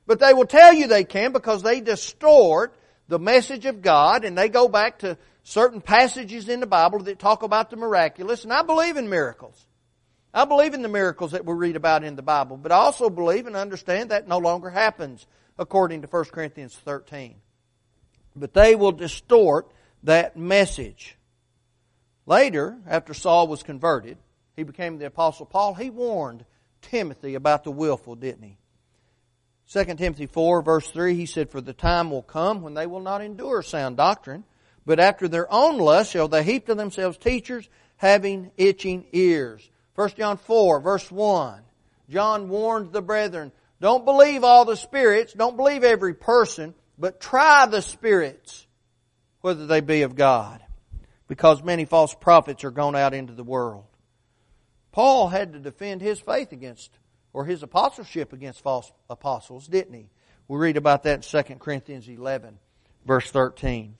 But 0.07 0.21
they 0.21 0.33
will 0.33 0.47
tell 0.47 0.73
you 0.73 0.87
they 0.87 1.03
can 1.03 1.33
because 1.33 1.65
they 1.65 1.81
distort 1.81 2.77
the 3.09 3.19
message 3.19 3.67
of 3.67 3.83
God 3.83 4.25
and 4.25 4.39
they 4.39 4.49
go 4.49 4.69
back 4.69 5.01
to 5.01 5.19
certain 5.43 5.81
passages 5.81 6.49
in 6.49 6.61
the 6.61 6.67
Bible 6.67 7.01
that 7.01 7.19
talk 7.19 7.43
about 7.43 7.71
the 7.71 7.77
miraculous, 7.77 8.45
and 8.45 8.53
I 8.53 8.63
believe 8.63 8.97
in 8.97 9.09
miracles. 9.09 9.67
I 10.33 10.45
believe 10.45 10.75
in 10.75 10.83
the 10.83 10.89
miracles 10.89 11.33
that 11.33 11.45
we 11.45 11.55
read 11.55 11.75
about 11.75 12.05
in 12.05 12.15
the 12.15 12.23
Bible, 12.23 12.57
but 12.57 12.71
I 12.71 12.77
also 12.77 13.11
believe 13.11 13.49
and 13.49 13.57
understand 13.57 14.11
that 14.11 14.29
no 14.29 14.39
longer 14.39 14.71
happens 14.71 15.27
according 15.59 16.03
to 16.03 16.09
1 16.09 16.25
Corinthians 16.27 16.77
13. 16.85 17.35
But 18.37 18.55
they 18.55 18.77
will 18.77 18.93
distort 18.93 19.73
that 20.05 20.37
message. 20.37 21.17
Later, 22.27 22.79
after 22.87 23.13
Saul 23.13 23.49
was 23.49 23.65
converted, 23.65 24.19
he 24.57 24.63
became 24.63 24.99
the 24.99 25.07
Apostle 25.07 25.47
Paul. 25.47 25.75
He 25.75 25.91
warned 25.91 26.45
Timothy 26.83 27.35
about 27.35 27.65
the 27.65 27.71
willful, 27.71 28.15
didn't 28.15 28.43
he? 28.43 28.59
2 29.71 29.85
Timothy 29.95 30.27
4, 30.27 30.63
verse 30.63 30.89
3, 30.91 31.15
he 31.15 31.27
said, 31.27 31.51
For 31.51 31.61
the 31.61 31.73
time 31.73 32.11
will 32.11 32.23
come 32.23 32.63
when 32.63 32.75
they 32.75 32.87
will 32.87 33.01
not 33.01 33.23
endure 33.23 33.63
sound 33.63 33.97
doctrine, 33.97 34.45
but 34.85 35.01
after 35.01 35.27
their 35.27 35.51
own 35.53 35.79
lust 35.79 36.13
shall 36.13 36.29
they 36.29 36.43
heap 36.43 36.67
to 36.67 36.75
themselves 36.75 37.17
teachers 37.17 37.69
having 37.97 38.51
itching 38.57 39.07
ears. 39.13 39.69
1 39.95 40.11
John 40.11 40.37
4, 40.37 40.81
verse 40.81 41.11
1. 41.11 41.63
John 42.11 42.49
warned 42.49 42.93
the 42.93 43.01
brethren, 43.01 43.53
don't 43.81 44.05
believe 44.05 44.45
all 44.45 44.65
the 44.65 44.77
spirits, 44.77 45.33
don't 45.33 45.57
believe 45.57 45.85
every 45.85 46.15
person, 46.15 46.75
but 46.99 47.21
try 47.21 47.67
the 47.67 47.83
spirits, 47.83 48.67
whether 49.41 49.67
they 49.67 49.81
be 49.81 50.03
of 50.03 50.15
God. 50.15 50.63
Because 51.27 51.63
many 51.63 51.85
false 51.87 52.15
prophets 52.15 52.65
are 52.65 52.71
gone 52.71 52.95
out 52.95 53.15
into 53.15 53.33
the 53.33 53.43
world. 53.43 53.85
Paul 54.95 55.27
had 55.27 55.55
to 55.55 55.59
defend 55.59 56.03
his 56.03 56.21
faith 56.21 56.53
against, 56.53 56.89
or 57.33 57.45
his 57.45 57.65
apostleship 57.65 58.33
against 58.33 58.61
false 58.61 58.93
apostles, 59.11 59.67
didn't 59.67 59.93
he? 59.93 60.09
We 60.47 60.57
read 60.57 60.77
about 60.77 61.03
that 61.03 61.35
in 61.35 61.45
2 61.45 61.57
Corinthians 61.57 62.09
11, 62.09 62.61
verse 63.05 63.29
13. 63.33 63.97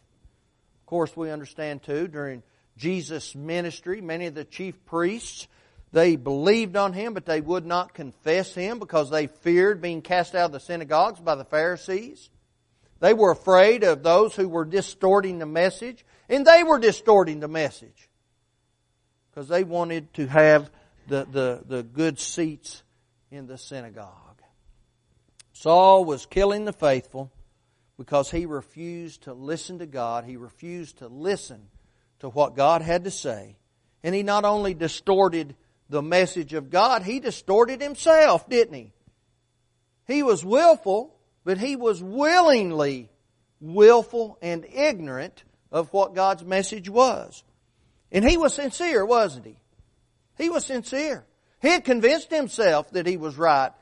Of 0.79 0.87
course, 0.87 1.17
we 1.17 1.33
understand 1.33 1.83
too, 1.83 2.07
during 2.07 2.45
Jesus' 2.77 3.35
ministry, 3.35 4.03
many 4.03 4.27
of 4.27 4.37
the 4.37 4.45
chief 4.45 4.85
priests, 4.85 5.49
they 5.91 6.15
believed 6.15 6.77
on 6.77 6.93
him, 6.93 7.13
but 7.13 7.27
they 7.27 7.41
would 7.41 7.67
not 7.67 7.93
confess 7.93 8.55
him 8.55 8.79
because 8.79 9.11
they 9.11 9.27
feared 9.27 9.83
being 9.83 10.01
cast 10.01 10.37
out 10.37 10.47
of 10.47 10.53
the 10.53 10.61
synagogues 10.61 11.19
by 11.19 11.35
the 11.35 11.45
Pharisees. 11.45 12.31
They 13.01 13.15
were 13.15 13.33
afraid 13.33 13.83
of 13.83 14.05
those 14.05 14.37
who 14.37 14.49
were 14.49 14.65
distorting 14.65 15.41
the 15.41 15.47
message, 15.47 16.07
and 16.29 16.47
they 16.47 16.63
were 16.63 16.79
distorting 16.79 17.41
the 17.41 17.49
message 17.49 18.09
because 19.33 19.49
they 19.49 19.65
wanted 19.65 20.15
to 20.15 20.29
have 20.29 20.71
the, 21.07 21.27
the, 21.31 21.63
the 21.67 21.83
good 21.83 22.19
seats 22.19 22.83
in 23.31 23.47
the 23.47 23.59
synagogue. 23.59 24.43
Saul 25.53 26.05
was 26.05 26.27
killing 26.27 26.65
the 26.65 26.73
faithful 26.73 27.33
because 27.97 28.31
he 28.31 28.47
refused 28.47 29.23
to 29.23 29.35
listen 29.35 29.79
to 29.79 29.87
God. 29.87 30.25
He 30.25 30.37
refused 30.37 30.99
to 30.99 31.09
listen 31.09 31.69
to 32.21 32.29
what 32.29 32.57
God 32.57 32.83
had 32.83 33.05
to 33.05 33.11
say. 33.11 33.57
And 34.03 34.15
he 34.15 34.23
not 34.23 34.45
only 34.45 34.75
distorted 34.75 35.55
the 35.89 36.03
message 36.03 36.55
of 36.55 36.71
God, 36.71 37.03
he 37.03 37.21
distorted 37.21 37.81
himself, 37.81 38.49
didn't 38.49 38.75
he? 38.75 38.93
He 40.07 40.23
was 40.23 40.45
willful, 40.45 41.17
but 41.45 41.59
he 41.59 41.77
was 41.77 42.03
willingly 42.03 43.11
willful 43.61 44.39
and 44.43 44.67
ignorant 44.67 45.45
of 45.71 45.93
what 45.93 46.15
God's 46.15 46.45
message 46.45 46.89
was. 46.89 47.43
And 48.13 48.29
he 48.29 48.37
was 48.37 48.55
sincere, 48.55 49.05
wasn't 49.05 49.47
he? 49.47 49.57
He 50.37 50.51
was 50.51 50.67
sincere. 50.67 51.25
He 51.63 51.69
had 51.69 51.85
convinced 51.85 52.31
himself 52.31 52.91
that 52.91 53.07
he 53.07 53.17
was 53.17 53.39
right. 53.39 53.73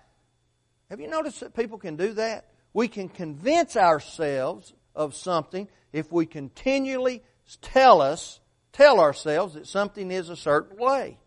Have 0.91 1.01
you 1.01 1.09
noticed 1.09 1.41
that 1.41 1.55
people 1.55 1.79
can 1.79 1.97
do 1.97 2.13
that? 2.15 2.47
We 2.75 2.89
can 2.89 3.09
convince 3.09 3.77
ourselves 3.77 4.73
of 4.95 5.15
something 5.15 5.69
if 5.93 6.13
we 6.13 6.27
continually 6.27 7.23
tell 7.61 8.01
us, 8.01 8.41
tell 8.73 9.01
ourselves 9.01 9.55
that 9.55 9.67
something 9.67 10.11
is 10.11 10.29
a 10.29 10.37
certain 10.37 10.79
way. 10.79 11.19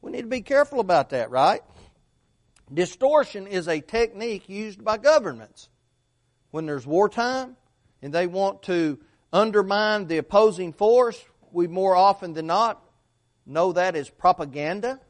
We 0.00 0.10
need 0.10 0.22
to 0.22 0.28
be 0.28 0.42
careful 0.42 0.80
about 0.80 1.10
that, 1.10 1.30
right? 1.30 1.60
Distortion 2.72 3.46
is 3.46 3.68
a 3.68 3.80
technique 3.80 4.48
used 4.48 4.84
by 4.84 4.98
governments. 4.98 5.68
When 6.50 6.66
there's 6.66 6.86
wartime 6.86 7.56
and 8.02 8.12
they 8.12 8.26
want 8.26 8.62
to 8.64 8.98
undermine 9.32 10.06
the 10.06 10.18
opposing 10.18 10.72
force, 10.72 11.22
we 11.52 11.66
more 11.66 11.94
often 11.94 12.32
than 12.34 12.46
not 12.46 12.81
know 13.46 13.72
that 13.72 13.96
as 13.96 14.08
propaganda. 14.08 15.00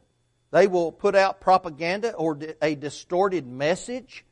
They 0.50 0.66
will 0.66 0.92
put 0.92 1.14
out 1.14 1.40
propaganda 1.40 2.12
or 2.12 2.38
a 2.60 2.74
distorted 2.74 3.46
message 3.46 4.24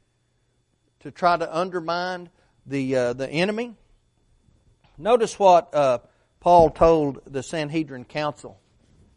to 1.01 1.11
try 1.11 1.37
to 1.37 1.57
undermine 1.57 2.29
the 2.67 2.97
uh, 2.97 3.13
the 3.15 3.29
enemy. 3.29 3.75
Notice 4.99 5.39
what 5.39 5.75
uh, 5.75 5.99
Paul 6.41 6.71
told 6.71 7.23
the 7.27 7.43
Sanhedrin 7.43 8.05
council. 8.05 8.61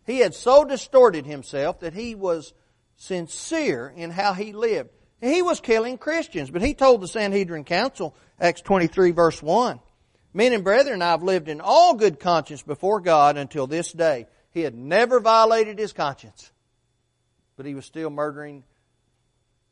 He 0.06 0.20
had 0.20 0.34
so 0.34 0.64
distorted 0.64 1.26
himself 1.26 1.82
that 1.82 1.94
he 1.94 2.16
was 2.16 2.54
sincere 2.96 3.94
in 3.96 4.10
how 4.10 4.34
he 4.34 4.54
lived. 4.54 4.90
He 5.22 5.42
was 5.42 5.62
killing 5.62 5.98
Christians, 5.98 6.52
but 6.52 6.62
he 6.62 6.74
told 6.74 7.02
the 7.02 7.08
Sanhedrin 7.08 7.64
council, 7.64 8.16
Acts 8.40 8.62
23 8.62 9.12
verse 9.12 9.42
1, 9.42 9.80
Men 10.34 10.54
and 10.54 10.64
brethren, 10.64 11.02
I've 11.02 11.24
lived 11.24 11.48
in 11.48 11.62
all 11.62 11.94
good 11.96 12.20
conscience 12.20 12.62
before 12.62 13.00
God 13.00 13.38
until 13.38 13.68
this 13.68 13.92
day. 13.92 14.28
He 14.54 14.62
had 14.62 14.76
never 14.76 15.20
violated 15.20 15.80
his 15.80 15.94
conscience, 15.94 16.52
but 17.58 17.66
he 17.66 17.74
was 17.74 17.86
still 17.86 18.10
murdering 18.10 18.64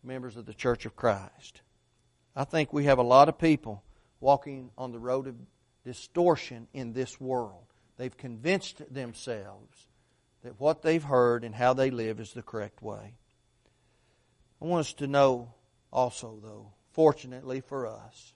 members 0.04 0.36
of 0.36 0.46
the 0.46 0.54
Church 0.54 0.86
of 0.86 0.96
Christ. 0.96 1.62
I 2.36 2.46
think 2.46 2.74
we 2.74 2.86
have 2.86 2.98
a 2.98 3.04
lot 3.04 3.30
of 3.30 3.38
people 3.38 3.84
walking 4.20 4.72
on 4.78 4.92
the 4.92 5.00
road 5.00 5.28
of 5.28 5.36
distortion 5.86 6.68
in 6.74 6.94
this 6.94 7.20
world. 7.20 7.66
They've 7.98 8.16
convinced 8.16 8.82
themselves 8.92 9.88
that 10.44 10.60
what 10.60 10.82
they've 10.82 11.04
heard 11.04 11.44
and 11.44 11.54
how 11.54 11.74
they 11.74 11.92
live 11.92 12.20
is 12.20 12.34
the 12.34 12.42
correct 12.42 12.82
way. 12.82 13.14
I 14.62 14.66
want 14.66 14.88
us 14.88 14.94
to 14.94 15.08
know 15.08 15.54
also, 15.94 16.40
though, 16.42 16.72
fortunately 16.94 17.62
for 17.62 17.86
us, 17.86 18.34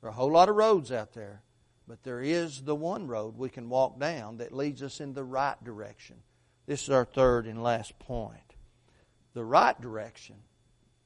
there 0.00 0.08
are 0.08 0.12
a 0.12 0.16
whole 0.16 0.32
lot 0.32 0.48
of 0.48 0.56
roads 0.56 0.92
out 0.92 1.14
there 1.14 1.42
but 1.90 2.04
there 2.04 2.20
is 2.22 2.62
the 2.62 2.76
one 2.76 3.08
road 3.08 3.36
we 3.36 3.48
can 3.48 3.68
walk 3.68 3.98
down 3.98 4.36
that 4.36 4.54
leads 4.54 4.80
us 4.80 5.00
in 5.00 5.12
the 5.12 5.24
right 5.24 5.56
direction. 5.64 6.14
This 6.64 6.84
is 6.84 6.90
our 6.90 7.04
third 7.04 7.48
and 7.48 7.64
last 7.64 7.98
point. 7.98 8.54
The 9.34 9.44
right 9.44 9.78
direction 9.80 10.36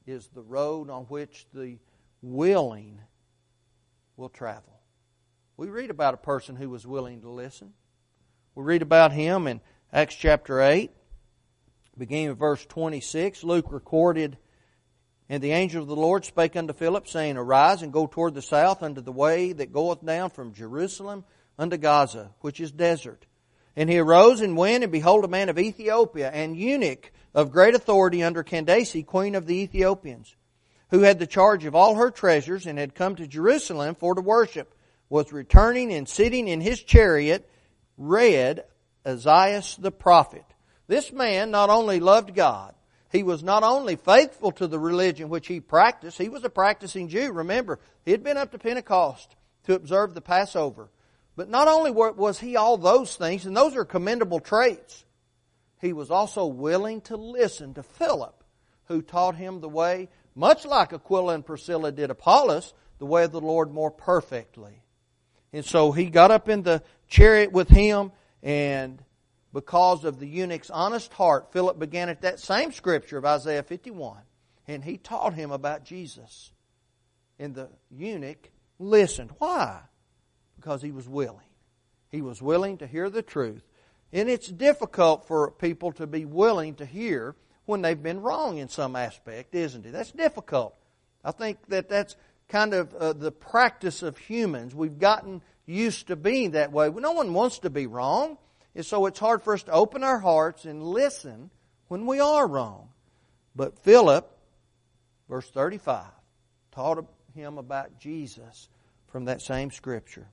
is 0.05 0.27
the 0.27 0.43
road 0.43 0.91
on 0.91 1.05
which 1.05 1.47
the 1.51 1.79
willing 2.21 3.01
will 4.15 4.29
travel. 4.29 4.79
We 5.57 5.69
read 5.69 5.89
about 5.89 6.13
a 6.13 6.17
person 6.17 6.55
who 6.55 6.69
was 6.69 6.85
willing 6.85 7.21
to 7.21 7.31
listen. 7.31 7.73
We 8.53 8.63
read 8.63 8.83
about 8.83 9.11
him 9.11 9.47
in 9.47 9.61
Acts 9.91 10.13
chapter 10.13 10.61
8, 10.61 10.91
beginning 11.97 12.27
of 12.27 12.37
verse 12.37 12.63
26. 12.63 13.43
Luke 13.43 13.71
recorded 13.71 14.37
and 15.29 15.41
the 15.41 15.51
angel 15.51 15.81
of 15.81 15.87
the 15.87 15.95
Lord 15.95 16.23
spake 16.23 16.55
unto 16.55 16.73
Philip, 16.73 17.07
saying, 17.07 17.37
Arise 17.37 17.81
and 17.81 17.91
go 17.91 18.05
toward 18.05 18.35
the 18.35 18.41
south 18.41 18.83
unto 18.83 19.01
the 19.01 19.11
way 19.11 19.53
that 19.53 19.73
goeth 19.73 20.05
down 20.05 20.29
from 20.29 20.53
Jerusalem 20.53 21.23
unto 21.57 21.77
Gaza, 21.77 22.31
which 22.41 22.59
is 22.59 22.71
desert. 22.71 23.25
And 23.75 23.89
he 23.89 23.97
arose 23.97 24.41
and 24.41 24.55
went, 24.55 24.83
and 24.83 24.91
behold, 24.91 25.25
a 25.25 25.27
man 25.27 25.49
of 25.49 25.59
Ethiopia, 25.59 26.29
and 26.31 26.55
eunuch 26.55 27.11
of 27.33 27.51
great 27.51 27.75
authority 27.75 28.23
under 28.23 28.43
Candace, 28.43 28.95
queen 29.05 29.35
of 29.35 29.47
the 29.47 29.55
Ethiopians, 29.55 30.35
who 30.91 31.01
had 31.01 31.19
the 31.19 31.27
charge 31.27 31.65
of 31.65 31.75
all 31.75 31.95
her 31.95 32.11
treasures, 32.11 32.65
and 32.65 32.77
had 32.77 32.95
come 32.95 33.15
to 33.15 33.27
Jerusalem 33.27 33.95
for 33.95 34.15
to 34.15 34.21
worship, 34.21 34.73
was 35.09 35.33
returning 35.33 35.91
and 35.93 36.07
sitting 36.07 36.47
in 36.47 36.61
his 36.61 36.81
chariot, 36.81 37.49
read 37.97 38.63
Isaiah 39.05 39.63
the 39.79 39.91
prophet. 39.91 40.45
This 40.87 41.11
man 41.11 41.51
not 41.51 41.69
only 41.69 41.99
loved 41.99 42.35
God, 42.35 42.75
he 43.15 43.23
was 43.23 43.43
not 43.43 43.63
only 43.63 43.95
faithful 43.95 44.51
to 44.51 44.67
the 44.67 44.77
religion 44.77 45.29
which 45.29 45.47
he 45.47 45.61
practiced, 45.61 46.17
he 46.17 46.27
was 46.27 46.43
a 46.43 46.49
practicing 46.49 47.07
Jew. 47.07 47.31
Remember, 47.31 47.79
he 48.03 48.11
had 48.11 48.23
been 48.23 48.37
up 48.37 48.51
to 48.51 48.57
Pentecost 48.57 49.35
to 49.63 49.73
observe 49.73 50.13
the 50.13 50.21
Passover. 50.21 50.89
But 51.37 51.49
not 51.49 51.69
only 51.69 51.91
was 51.91 52.39
he 52.39 52.57
all 52.57 52.77
those 52.77 53.15
things, 53.15 53.45
and 53.45 53.55
those 53.55 53.75
are 53.75 53.85
commendable 53.85 54.41
traits, 54.41 55.05
he 55.79 55.93
was 55.93 56.11
also 56.11 56.45
willing 56.45 57.01
to 57.01 57.15
listen 57.15 57.73
to 57.75 57.83
Philip, 57.83 58.43
who 58.85 59.01
taught 59.01 59.35
him 59.35 59.61
the 59.61 59.69
way, 59.69 60.09
much 60.35 60.65
like 60.65 60.91
Aquila 60.91 61.35
and 61.35 61.45
Priscilla 61.45 61.91
did 61.93 62.09
Apollos, 62.09 62.73
the 62.99 63.05
way 63.05 63.23
of 63.23 63.31
the 63.31 63.41
Lord 63.41 63.71
more 63.71 63.91
perfectly. 63.91 64.81
And 65.53 65.63
so 65.63 65.93
he 65.93 66.09
got 66.09 66.31
up 66.31 66.49
in 66.49 66.63
the 66.63 66.83
chariot 67.07 67.53
with 67.53 67.69
him 67.69 68.11
and 68.43 69.01
because 69.55 70.03
of 70.03 70.19
the 70.19 70.27
eunuch's 70.27 70.69
honest 70.69 71.13
heart, 71.13 71.53
Philip 71.53 71.79
began 71.79 72.09
at 72.09 72.23
that 72.23 72.41
same 72.41 72.73
scripture 72.73 73.17
of 73.17 73.23
Isaiah 73.23 73.63
51, 73.63 74.17
and 74.67 74.83
he 74.83 74.97
taught 74.97 75.33
him 75.33 75.49
about 75.49 75.85
Jesus. 75.85 76.51
And 77.39 77.55
the 77.55 77.69
eunuch 77.89 78.51
listened. 78.79 79.31
Why? 79.37 79.79
Because 80.57 80.81
he 80.81 80.91
was 80.91 81.07
willing. 81.07 81.47
He 82.09 82.21
was 82.21 82.41
willing 82.41 82.79
to 82.79 82.87
hear 82.87 83.09
the 83.09 83.21
truth. 83.21 83.63
And 84.11 84.29
it's 84.29 84.49
difficult 84.49 85.25
for 85.25 85.51
people 85.51 85.93
to 85.93 86.05
be 86.05 86.25
willing 86.25 86.75
to 86.75 86.85
hear 86.85 87.33
when 87.65 87.81
they've 87.81 88.01
been 88.01 88.21
wrong 88.21 88.57
in 88.57 88.67
some 88.67 88.97
aspect, 88.97 89.55
isn't 89.55 89.85
it? 89.85 89.93
That's 89.93 90.11
difficult. 90.11 90.75
I 91.23 91.31
think 91.31 91.59
that 91.69 91.87
that's 91.87 92.17
kind 92.49 92.73
of 92.73 92.93
uh, 92.93 93.13
the 93.13 93.31
practice 93.31 94.03
of 94.03 94.17
humans. 94.17 94.75
We've 94.75 94.99
gotten 94.99 95.41
used 95.65 96.07
to 96.07 96.17
being 96.17 96.51
that 96.51 96.73
way. 96.73 96.89
No 96.89 97.13
one 97.13 97.33
wants 97.33 97.59
to 97.59 97.69
be 97.69 97.87
wrong. 97.87 98.37
And 98.75 98.85
so 98.85 99.05
it's 99.05 99.19
hard 99.19 99.41
for 99.41 99.53
us 99.53 99.63
to 99.63 99.71
open 99.71 100.03
our 100.03 100.19
hearts 100.19 100.65
and 100.65 100.83
listen 100.83 101.49
when 101.87 102.05
we 102.05 102.19
are 102.19 102.45
wrong. 102.45 102.89
But 103.55 103.79
Philip, 103.79 104.29
verse 105.29 105.49
35, 105.49 106.05
taught 106.71 107.05
him 107.33 107.57
about 107.57 107.99
Jesus 107.99 108.67
from 109.07 109.25
that 109.25 109.41
same 109.41 109.71
scripture. 109.71 110.27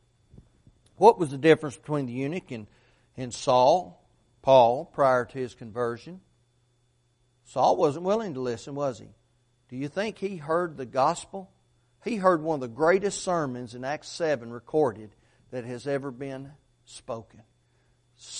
What 0.96 1.18
was 1.18 1.30
the 1.30 1.38
difference 1.38 1.76
between 1.76 2.06
the 2.06 2.12
eunuch 2.12 2.50
and, 2.50 2.66
and 3.16 3.32
Saul, 3.32 4.04
Paul, 4.42 4.86
prior 4.86 5.24
to 5.24 5.38
his 5.38 5.54
conversion? 5.54 6.20
Saul 7.44 7.76
wasn't 7.76 8.04
willing 8.04 8.34
to 8.34 8.40
listen, 8.40 8.74
was 8.74 8.98
he? 8.98 9.08
Do 9.68 9.76
you 9.76 9.88
think 9.88 10.18
he 10.18 10.36
heard 10.36 10.76
the 10.76 10.86
gospel? 10.86 11.50
He 12.04 12.16
heard 12.16 12.42
one 12.42 12.56
of 12.56 12.60
the 12.60 12.68
greatest 12.68 13.22
sermons 13.22 13.74
in 13.74 13.84
Acts 13.84 14.08
7 14.08 14.50
recorded 14.50 15.14
that 15.50 15.64
has 15.64 15.86
ever 15.86 16.10
been 16.10 16.50
spoken. 16.84 17.42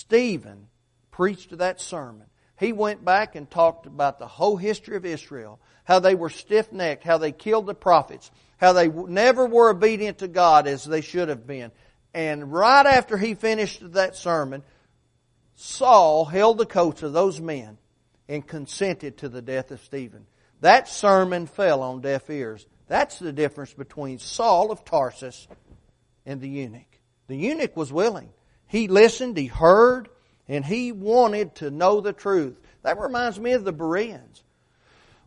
Stephen 0.02 0.66
preached 1.12 1.56
that 1.58 1.80
sermon. 1.80 2.26
He 2.58 2.72
went 2.72 3.04
back 3.04 3.36
and 3.36 3.48
talked 3.48 3.86
about 3.86 4.18
the 4.18 4.26
whole 4.26 4.56
history 4.56 4.96
of 4.96 5.06
Israel, 5.06 5.60
how 5.84 6.00
they 6.00 6.16
were 6.16 6.28
stiff 6.28 6.72
necked, 6.72 7.04
how 7.04 7.18
they 7.18 7.30
killed 7.30 7.66
the 7.66 7.74
prophets, 7.74 8.32
how 8.56 8.72
they 8.72 8.88
never 8.88 9.46
were 9.46 9.70
obedient 9.70 10.18
to 10.18 10.26
God 10.26 10.66
as 10.66 10.84
they 10.84 11.02
should 11.02 11.28
have 11.28 11.46
been. 11.46 11.70
And 12.12 12.52
right 12.52 12.84
after 12.84 13.16
he 13.16 13.34
finished 13.34 13.92
that 13.92 14.16
sermon, 14.16 14.64
Saul 15.54 16.24
held 16.24 16.58
the 16.58 16.66
coats 16.66 17.04
of 17.04 17.12
those 17.12 17.40
men 17.40 17.78
and 18.28 18.44
consented 18.44 19.18
to 19.18 19.28
the 19.28 19.42
death 19.42 19.70
of 19.70 19.80
Stephen. 19.84 20.26
That 20.62 20.88
sermon 20.88 21.46
fell 21.46 21.80
on 21.80 22.00
deaf 22.00 22.28
ears. 22.28 22.66
That's 22.88 23.20
the 23.20 23.32
difference 23.32 23.72
between 23.72 24.18
Saul 24.18 24.72
of 24.72 24.84
Tarsus 24.84 25.46
and 26.26 26.40
the 26.40 26.48
eunuch. 26.48 26.98
The 27.28 27.36
eunuch 27.36 27.76
was 27.76 27.92
willing. 27.92 28.30
He 28.72 28.88
listened, 28.88 29.36
he 29.36 29.48
heard, 29.48 30.08
and 30.48 30.64
he 30.64 30.92
wanted 30.92 31.56
to 31.56 31.70
know 31.70 32.00
the 32.00 32.14
truth. 32.14 32.58
That 32.80 32.98
reminds 32.98 33.38
me 33.38 33.52
of 33.52 33.64
the 33.64 33.72
Bereans. 33.72 34.42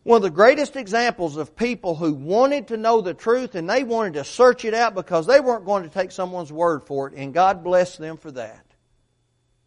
One 0.02 0.16
of 0.16 0.24
the 0.24 0.30
greatest 0.30 0.74
examples 0.74 1.36
of 1.36 1.54
people 1.54 1.94
who 1.94 2.12
wanted 2.12 2.66
to 2.68 2.76
know 2.76 3.00
the 3.00 3.14
truth 3.14 3.54
and 3.54 3.70
they 3.70 3.84
wanted 3.84 4.14
to 4.14 4.24
search 4.24 4.64
it 4.64 4.74
out 4.74 4.96
because 4.96 5.28
they 5.28 5.38
weren't 5.38 5.64
going 5.64 5.84
to 5.84 5.88
take 5.88 6.10
someone's 6.10 6.52
word 6.52 6.82
for 6.82 7.06
it, 7.06 7.14
and 7.14 7.32
God 7.32 7.62
blessed 7.62 8.00
them 8.00 8.16
for 8.16 8.32
that. 8.32 8.66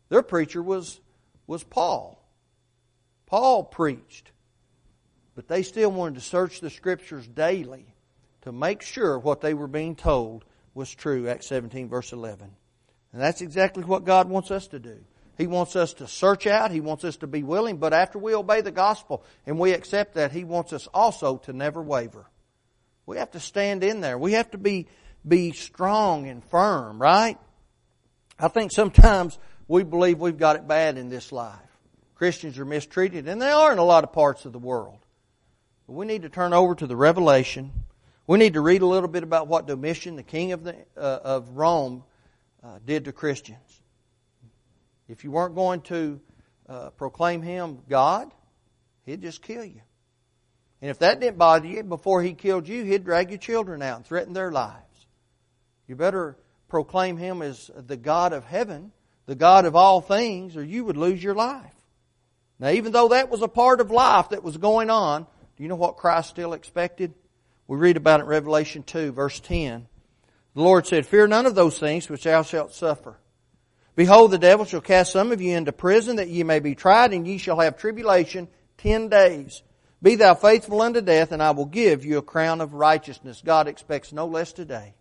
Their 0.09 0.23
preacher 0.23 0.61
was, 0.61 0.99
was 1.47 1.63
Paul. 1.63 2.21
Paul 3.27 3.63
preached, 3.63 4.29
but 5.35 5.47
they 5.47 5.63
still 5.63 5.93
wanted 5.93 6.15
to 6.15 6.21
search 6.21 6.59
the 6.59 6.69
scriptures 6.69 7.25
daily 7.25 7.95
to 8.41 8.51
make 8.51 8.81
sure 8.81 9.17
what 9.17 9.39
they 9.39 9.53
were 9.53 9.67
being 9.67 9.95
told 9.95 10.43
was 10.73 10.93
true. 10.93 11.29
Acts 11.29 11.47
17, 11.47 11.87
verse 11.87 12.11
11. 12.11 12.57
And 13.11 13.21
that's 13.21 13.41
exactly 13.41 13.83
what 13.83 14.05
God 14.05 14.29
wants 14.29 14.51
us 14.51 14.67
to 14.67 14.79
do. 14.79 14.97
He 15.37 15.47
wants 15.47 15.75
us 15.75 15.93
to 15.93 16.07
search 16.07 16.47
out. 16.47 16.69
He 16.69 16.81
wants 16.81 17.05
us 17.05 17.17
to 17.17 17.27
be 17.27 17.43
willing. 17.43 17.77
But 17.77 17.93
after 17.93 18.19
we 18.19 18.35
obey 18.35 18.61
the 18.61 18.71
gospel 18.71 19.23
and 19.45 19.57
we 19.57 19.71
accept 19.71 20.15
that, 20.15 20.31
He 20.31 20.43
wants 20.43 20.73
us 20.73 20.87
also 20.93 21.37
to 21.37 21.53
never 21.53 21.81
waver. 21.81 22.25
We 23.05 23.17
have 23.17 23.31
to 23.31 23.39
stand 23.39 23.83
in 23.83 24.01
there. 24.01 24.17
We 24.17 24.33
have 24.33 24.51
to 24.51 24.57
be, 24.57 24.87
be 25.27 25.51
strong 25.53 26.27
and 26.27 26.43
firm, 26.43 27.01
right? 27.01 27.37
I 28.37 28.49
think 28.49 28.71
sometimes 28.71 29.39
we 29.67 29.83
believe 29.83 30.19
we've 30.19 30.37
got 30.37 30.57
it 30.57 30.67
bad 30.67 30.97
in 30.97 31.09
this 31.09 31.31
life. 31.31 31.55
Christians 32.15 32.59
are 32.59 32.65
mistreated, 32.65 33.27
and 33.29 33.41
they 33.41 33.49
are 33.49 33.71
in 33.71 33.77
a 33.77 33.83
lot 33.83 34.03
of 34.03 34.11
parts 34.11 34.43
of 34.43 34.51
the 34.51 34.59
world. 34.59 34.99
But 35.87 35.93
we 35.93 36.05
need 36.05 36.23
to 36.23 36.29
turn 36.29 36.53
over 36.53 36.75
to 36.75 36.85
the 36.85 36.97
Revelation. 36.97 37.71
We 38.27 38.37
need 38.37 38.55
to 38.55 38.61
read 38.61 38.81
a 38.81 38.85
little 38.85 39.07
bit 39.07 39.23
about 39.23 39.47
what 39.47 39.67
Domitian, 39.67 40.17
the 40.17 40.23
king 40.23 40.51
of, 40.51 40.65
the, 40.65 40.75
uh, 40.97 41.19
of 41.23 41.49
Rome, 41.51 42.03
uh, 42.63 42.79
did 42.85 43.05
to 43.05 43.11
Christians. 43.11 43.81
If 45.07 45.23
you 45.23 45.31
weren't 45.31 45.55
going 45.55 45.81
to 45.81 46.19
uh, 46.67 46.89
proclaim 46.91 47.41
him 47.41 47.79
God, 47.89 48.31
he'd 49.05 49.21
just 49.21 49.41
kill 49.41 49.63
you. 49.63 49.81
And 50.81 50.89
if 50.91 50.99
that 50.99 51.19
didn't 51.19 51.37
bother 51.37 51.67
you, 51.67 51.83
before 51.83 52.21
he 52.21 52.33
killed 52.33 52.67
you, 52.67 52.83
he'd 52.83 53.03
drag 53.03 53.29
your 53.29 53.39
children 53.39 53.81
out 53.81 53.97
and 53.97 54.05
threaten 54.05 54.33
their 54.33 54.51
lives. 54.51 55.07
You 55.87 55.95
better 55.95 56.37
proclaim 56.69 57.17
him 57.17 57.41
as 57.41 57.69
the 57.75 57.97
God 57.97 58.31
of 58.31 58.45
heaven, 58.45 58.91
the 59.25 59.35
God 59.35 59.65
of 59.65 59.75
all 59.75 59.99
things, 59.99 60.55
or 60.55 60.63
you 60.63 60.85
would 60.85 60.97
lose 60.97 61.21
your 61.21 61.35
life. 61.35 61.73
Now, 62.59 62.69
even 62.69 62.91
though 62.91 63.09
that 63.09 63.29
was 63.29 63.41
a 63.41 63.47
part 63.47 63.81
of 63.81 63.89
life 63.89 64.29
that 64.29 64.43
was 64.43 64.57
going 64.57 64.89
on, 64.89 65.25
do 65.57 65.63
you 65.63 65.69
know 65.69 65.75
what 65.75 65.97
Christ 65.97 66.29
still 66.29 66.53
expected? 66.53 67.13
We 67.67 67.77
read 67.77 67.97
about 67.97 68.19
it 68.19 68.23
in 68.23 68.29
Revelation 68.29 68.83
2, 68.83 69.11
verse 69.11 69.39
10. 69.39 69.87
The 70.55 70.61
Lord 70.61 70.87
said, 70.87 71.05
Fear 71.05 71.27
none 71.27 71.45
of 71.45 71.55
those 71.55 71.79
things 71.79 72.09
which 72.09 72.23
thou 72.23 72.43
shalt 72.43 72.73
suffer. 72.73 73.17
Behold, 73.95 74.31
the 74.31 74.37
devil 74.37 74.65
shall 74.65 74.81
cast 74.81 75.11
some 75.11 75.31
of 75.31 75.41
you 75.41 75.55
into 75.55 75.71
prison 75.71 76.15
that 76.17 76.29
ye 76.29 76.43
may 76.43 76.59
be 76.59 76.75
tried, 76.75 77.13
and 77.13 77.27
ye 77.27 77.37
shall 77.37 77.59
have 77.59 77.77
tribulation 77.77 78.47
ten 78.77 79.09
days. 79.09 79.61
Be 80.01 80.15
thou 80.15 80.33
faithful 80.35 80.81
unto 80.81 81.01
death, 81.01 81.31
and 81.31 81.43
I 81.43 81.51
will 81.51 81.65
give 81.65 82.05
you 82.05 82.17
a 82.17 82.23
crown 82.23 82.61
of 82.61 82.73
righteousness. 82.73 83.41
God 83.43 83.67
expects 83.67 84.13
no 84.13 84.25
less 84.25 84.53
today. 84.53 84.95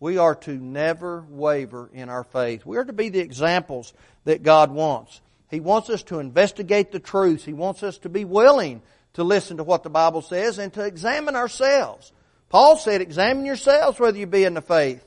We 0.00 0.18
are 0.18 0.34
to 0.34 0.52
never 0.56 1.24
waver 1.28 1.90
in 1.92 2.08
our 2.08 2.24
faith. 2.24 2.66
We 2.66 2.78
are 2.78 2.84
to 2.84 2.92
be 2.92 3.10
the 3.10 3.20
examples 3.20 3.92
that 4.24 4.42
God 4.42 4.72
wants. 4.72 5.20
He 5.50 5.60
wants 5.60 5.90
us 5.90 6.02
to 6.04 6.20
investigate 6.20 6.90
the 6.90 7.00
truth. 7.00 7.44
He 7.44 7.52
wants 7.52 7.82
us 7.82 7.98
to 7.98 8.08
be 8.08 8.24
willing 8.24 8.82
to 9.12 9.24
listen 9.24 9.58
to 9.58 9.64
what 9.64 9.82
the 9.82 9.90
Bible 9.90 10.22
says 10.22 10.58
and 10.58 10.72
to 10.72 10.84
examine 10.84 11.36
ourselves. 11.36 12.12
Paul 12.50 12.76
said, 12.76 13.00
examine 13.00 13.46
yourselves 13.46 13.98
whether 13.98 14.18
you 14.18 14.26
be 14.26 14.44
in 14.44 14.54
the 14.54 14.60
faith. 14.60 15.02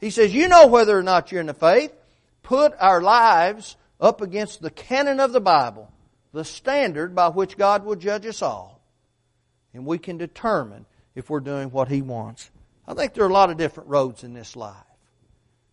He 0.00 0.10
says, 0.10 0.34
you 0.34 0.48
know 0.48 0.66
whether 0.66 0.98
or 0.98 1.02
not 1.02 1.30
you're 1.30 1.40
in 1.40 1.46
the 1.46 1.54
faith 1.54 1.92
put 2.42 2.74
our 2.80 3.00
lives 3.00 3.76
up 4.00 4.20
against 4.20 4.60
the 4.60 4.70
canon 4.70 5.20
of 5.20 5.32
the 5.32 5.40
Bible, 5.40 5.88
the 6.32 6.44
standard 6.44 7.14
by 7.14 7.28
which 7.28 7.56
God 7.56 7.84
will 7.84 7.94
judge 7.94 8.26
us 8.26 8.42
all. 8.42 8.80
And 9.72 9.86
we 9.86 9.98
can 9.98 10.18
determine 10.18 10.86
if 11.14 11.30
we're 11.30 11.38
doing 11.38 11.70
what 11.70 11.86
He 11.86 12.02
wants. 12.02 12.50
I 12.88 12.94
think 12.94 13.14
there 13.14 13.24
are 13.24 13.30
a 13.30 13.32
lot 13.32 13.50
of 13.50 13.56
different 13.56 13.88
roads 13.88 14.24
in 14.24 14.34
this 14.34 14.56
life. 14.56 14.74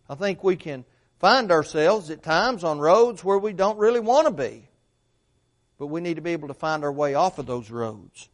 I 0.08 0.14
think 0.14 0.44
we 0.44 0.54
can 0.54 0.84
find 1.18 1.50
ourselves 1.50 2.10
at 2.10 2.22
times 2.22 2.62
on 2.62 2.78
roads 2.78 3.24
where 3.24 3.38
we 3.38 3.52
don't 3.52 3.78
really 3.78 3.98
want 3.98 4.28
to 4.28 4.32
be. 4.32 4.68
But 5.78 5.88
we 5.88 6.00
need 6.00 6.14
to 6.14 6.22
be 6.22 6.30
able 6.30 6.48
to 6.48 6.54
find 6.54 6.84
our 6.84 6.92
way 6.92 7.14
off 7.14 7.38
of 7.38 7.46
those 7.46 7.70
roads. 7.70 8.28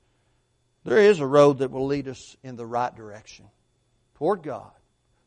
There 0.85 0.99
is 0.99 1.21
a 1.21 1.27
road 1.27 1.59
that 1.59 1.71
will 1.71 1.87
lead 1.87 2.09
us 2.09 2.37
in 2.43 2.57
the 2.57 2.67
right 2.67 2.95
direction 2.95 3.47
toward 4.17 4.43
God, 4.43 4.73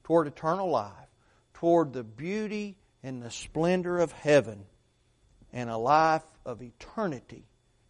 toward 0.04 0.28
eternal 0.28 0.70
life, 0.70 0.94
toward 1.56 1.94
the 1.94 2.04
beauty 2.04 2.78
and 3.04 3.22
the 3.22 3.32
splendor 3.32 4.00
of 4.00 4.12
heaven 4.12 4.66
and 5.52 5.70
a 5.70 5.78
life 5.78 6.24
of 6.46 6.62
eternity 6.62 7.46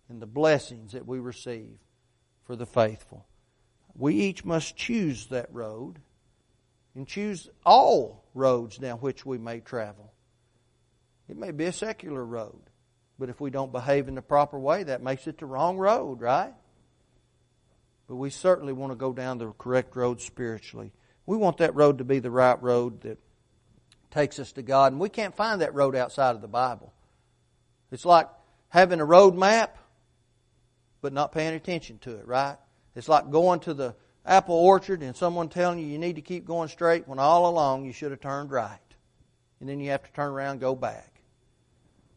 and 0.07 0.21
the 0.21 0.25
blessings 0.25 0.93
that 0.93 1.05
we 1.05 1.19
receive 1.19 1.77
for 2.45 2.55
the 2.55 2.65
faithful. 2.65 3.25
We 3.95 4.15
each 4.15 4.45
must 4.45 4.77
choose 4.77 5.25
that 5.27 5.53
road 5.53 5.99
and 6.95 7.05
choose 7.05 7.49
all 7.65 8.23
roads 8.33 8.77
down 8.77 8.99
which 8.99 9.25
we 9.25 9.37
may 9.37 9.59
travel. 9.59 10.13
It 11.27 11.35
may 11.35 11.51
be 11.51 11.65
a 11.65 11.73
secular 11.73 12.23
road, 12.23 12.61
but 13.19 13.27
if 13.29 13.41
we 13.41 13.49
don't 13.49 13.73
behave 13.73 14.07
in 14.07 14.15
the 14.15 14.21
proper 14.21 14.57
way, 14.57 14.83
that 14.83 15.03
makes 15.03 15.27
it 15.27 15.37
the 15.37 15.45
wrong 15.45 15.77
road, 15.77 16.21
right? 16.21 16.53
But 18.07 18.15
we 18.15 18.29
certainly 18.29 18.73
want 18.73 18.91
to 18.91 18.95
go 18.95 19.13
down 19.13 19.37
the 19.37 19.51
correct 19.51 19.95
road 19.95 20.21
spiritually. 20.21 20.93
We 21.25 21.37
want 21.37 21.57
that 21.57 21.75
road 21.75 21.97
to 21.97 22.05
be 22.05 22.19
the 22.19 22.31
right 22.31 22.61
road 22.61 23.01
that 23.01 23.19
takes 24.11 24.39
us 24.39 24.53
to 24.53 24.61
God. 24.61 24.93
And 24.93 25.01
we 25.01 25.09
can't 25.09 25.35
find 25.35 25.61
that 25.61 25.73
road 25.73 25.95
outside 25.95 26.35
of 26.35 26.41
the 26.41 26.47
Bible. 26.47 26.93
It's 27.91 28.05
like 28.05 28.29
having 28.69 29.01
a 29.01 29.05
road 29.05 29.35
map, 29.35 29.77
but 31.01 31.13
not 31.13 31.31
paying 31.31 31.53
attention 31.53 31.99
to 31.99 32.15
it, 32.15 32.27
right? 32.27 32.57
It's 32.95 33.09
like 33.09 33.29
going 33.29 33.59
to 33.61 33.73
the 33.73 33.95
apple 34.25 34.55
orchard 34.55 35.03
and 35.03 35.15
someone 35.15 35.49
telling 35.49 35.79
you 35.79 35.85
you 35.85 35.97
need 35.97 36.15
to 36.15 36.21
keep 36.21 36.45
going 36.45 36.69
straight 36.69 37.07
when 37.07 37.19
all 37.19 37.49
along 37.49 37.85
you 37.85 37.93
should 37.93 38.11
have 38.11 38.21
turned 38.21 38.51
right. 38.51 38.79
And 39.59 39.67
then 39.67 39.79
you 39.79 39.91
have 39.91 40.03
to 40.03 40.11
turn 40.13 40.31
around 40.31 40.51
and 40.51 40.59
go 40.61 40.75
back. 40.75 41.21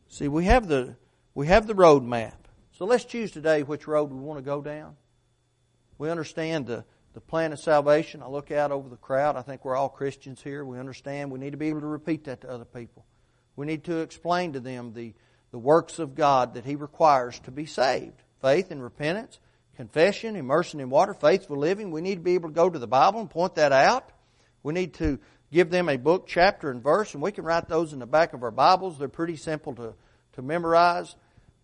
See, 0.09 0.29
we 0.29 0.44
have 0.44 0.68
the, 0.68 0.96
we 1.35 1.46
have 1.48 1.66
the 1.66 1.74
road 1.74 2.05
map. 2.05 2.48
So 2.72 2.85
let's 2.85 3.05
choose 3.05 3.31
today 3.31 3.62
which 3.62 3.87
road 3.87 4.11
we 4.11 4.18
want 4.18 4.38
to 4.38 4.42
go 4.42 4.61
down. 4.62 4.96
We 6.01 6.09
understand 6.09 6.65
the, 6.65 6.87
the 7.13 7.21
plan 7.21 7.53
of 7.53 7.61
salvation. 7.61 8.23
I 8.23 8.29
look 8.29 8.51
out 8.51 8.73
over 8.73 8.89
the 8.89 8.97
crowd. 8.97 9.37
I 9.37 9.43
think 9.43 9.67
we're 9.67 9.77
all 9.77 9.91
Christians 9.91 10.41
here. 10.41 10.65
We 10.65 10.79
understand. 10.79 11.31
We 11.31 11.39
need 11.39 11.51
to 11.51 11.59
be 11.59 11.69
able 11.69 11.83
to 11.83 11.87
repeat 11.87 12.25
that 12.25 12.41
to 12.41 12.49
other 12.49 12.65
people. 12.65 13.05
We 13.55 13.67
need 13.67 13.85
to 13.85 13.99
explain 13.99 14.55
to 14.55 14.61
them 14.61 14.95
the, 14.95 15.13
the 15.51 15.59
works 15.59 15.99
of 15.99 16.15
God 16.15 16.55
that 16.55 16.65
He 16.65 16.75
requires 16.75 17.39
to 17.41 17.51
be 17.51 17.67
saved 17.67 18.23
faith 18.41 18.71
and 18.71 18.83
repentance, 18.83 19.41
confession, 19.77 20.37
immersion 20.37 20.81
in 20.81 20.89
water, 20.89 21.13
faithful 21.13 21.59
living. 21.59 21.91
We 21.91 22.01
need 22.01 22.15
to 22.15 22.23
be 22.23 22.33
able 22.33 22.49
to 22.49 22.55
go 22.55 22.71
to 22.71 22.79
the 22.79 22.87
Bible 22.87 23.21
and 23.21 23.29
point 23.29 23.57
that 23.57 23.71
out. 23.71 24.11
We 24.63 24.73
need 24.73 24.95
to 24.95 25.19
give 25.53 25.69
them 25.69 25.91
a 25.91 25.99
book, 25.99 26.27
chapter, 26.27 26.71
and 26.71 26.83
verse, 26.83 27.13
and 27.13 27.23
we 27.23 27.31
can 27.31 27.45
write 27.45 27.69
those 27.69 27.93
in 27.93 27.99
the 27.99 28.07
back 28.07 28.33
of 28.33 28.43
our 28.43 28.51
Bibles. 28.51 28.99
They're 28.99 29.09
pretty 29.09 29.37
simple 29.37 29.75
to, 29.75 29.93
to 30.33 30.41
memorize. 30.41 31.15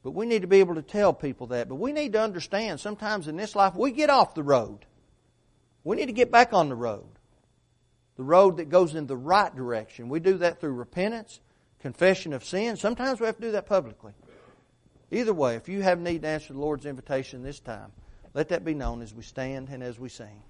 But 0.06 0.14
we 0.14 0.26
need 0.26 0.42
to 0.42 0.46
be 0.46 0.60
able 0.60 0.76
to 0.76 0.82
tell 0.82 1.12
people 1.12 1.48
that. 1.48 1.68
But 1.68 1.80
we 1.80 1.90
need 1.90 2.12
to 2.12 2.20
understand 2.20 2.78
sometimes 2.78 3.26
in 3.26 3.36
this 3.36 3.56
life 3.56 3.74
we 3.74 3.90
get 3.90 4.08
off 4.08 4.36
the 4.36 4.42
road. 4.44 4.86
We 5.82 5.96
need 5.96 6.06
to 6.06 6.12
get 6.12 6.30
back 6.30 6.52
on 6.52 6.68
the 6.68 6.76
road. 6.76 7.08
The 8.16 8.22
road 8.22 8.58
that 8.58 8.68
goes 8.68 8.94
in 8.94 9.08
the 9.08 9.16
right 9.16 9.52
direction. 9.52 10.08
We 10.08 10.20
do 10.20 10.38
that 10.38 10.60
through 10.60 10.74
repentance, 10.74 11.40
confession 11.80 12.34
of 12.34 12.44
sin. 12.44 12.76
Sometimes 12.76 13.18
we 13.18 13.26
have 13.26 13.34
to 13.34 13.42
do 13.42 13.50
that 13.50 13.66
publicly. 13.66 14.12
Either 15.10 15.34
way, 15.34 15.56
if 15.56 15.68
you 15.68 15.82
have 15.82 15.98
need 15.98 16.22
to 16.22 16.28
answer 16.28 16.52
the 16.52 16.60
Lord's 16.60 16.86
invitation 16.86 17.42
this 17.42 17.58
time, 17.58 17.90
let 18.32 18.50
that 18.50 18.64
be 18.64 18.74
known 18.74 19.02
as 19.02 19.12
we 19.12 19.24
stand 19.24 19.70
and 19.70 19.82
as 19.82 19.98
we 19.98 20.08
sing. 20.08 20.40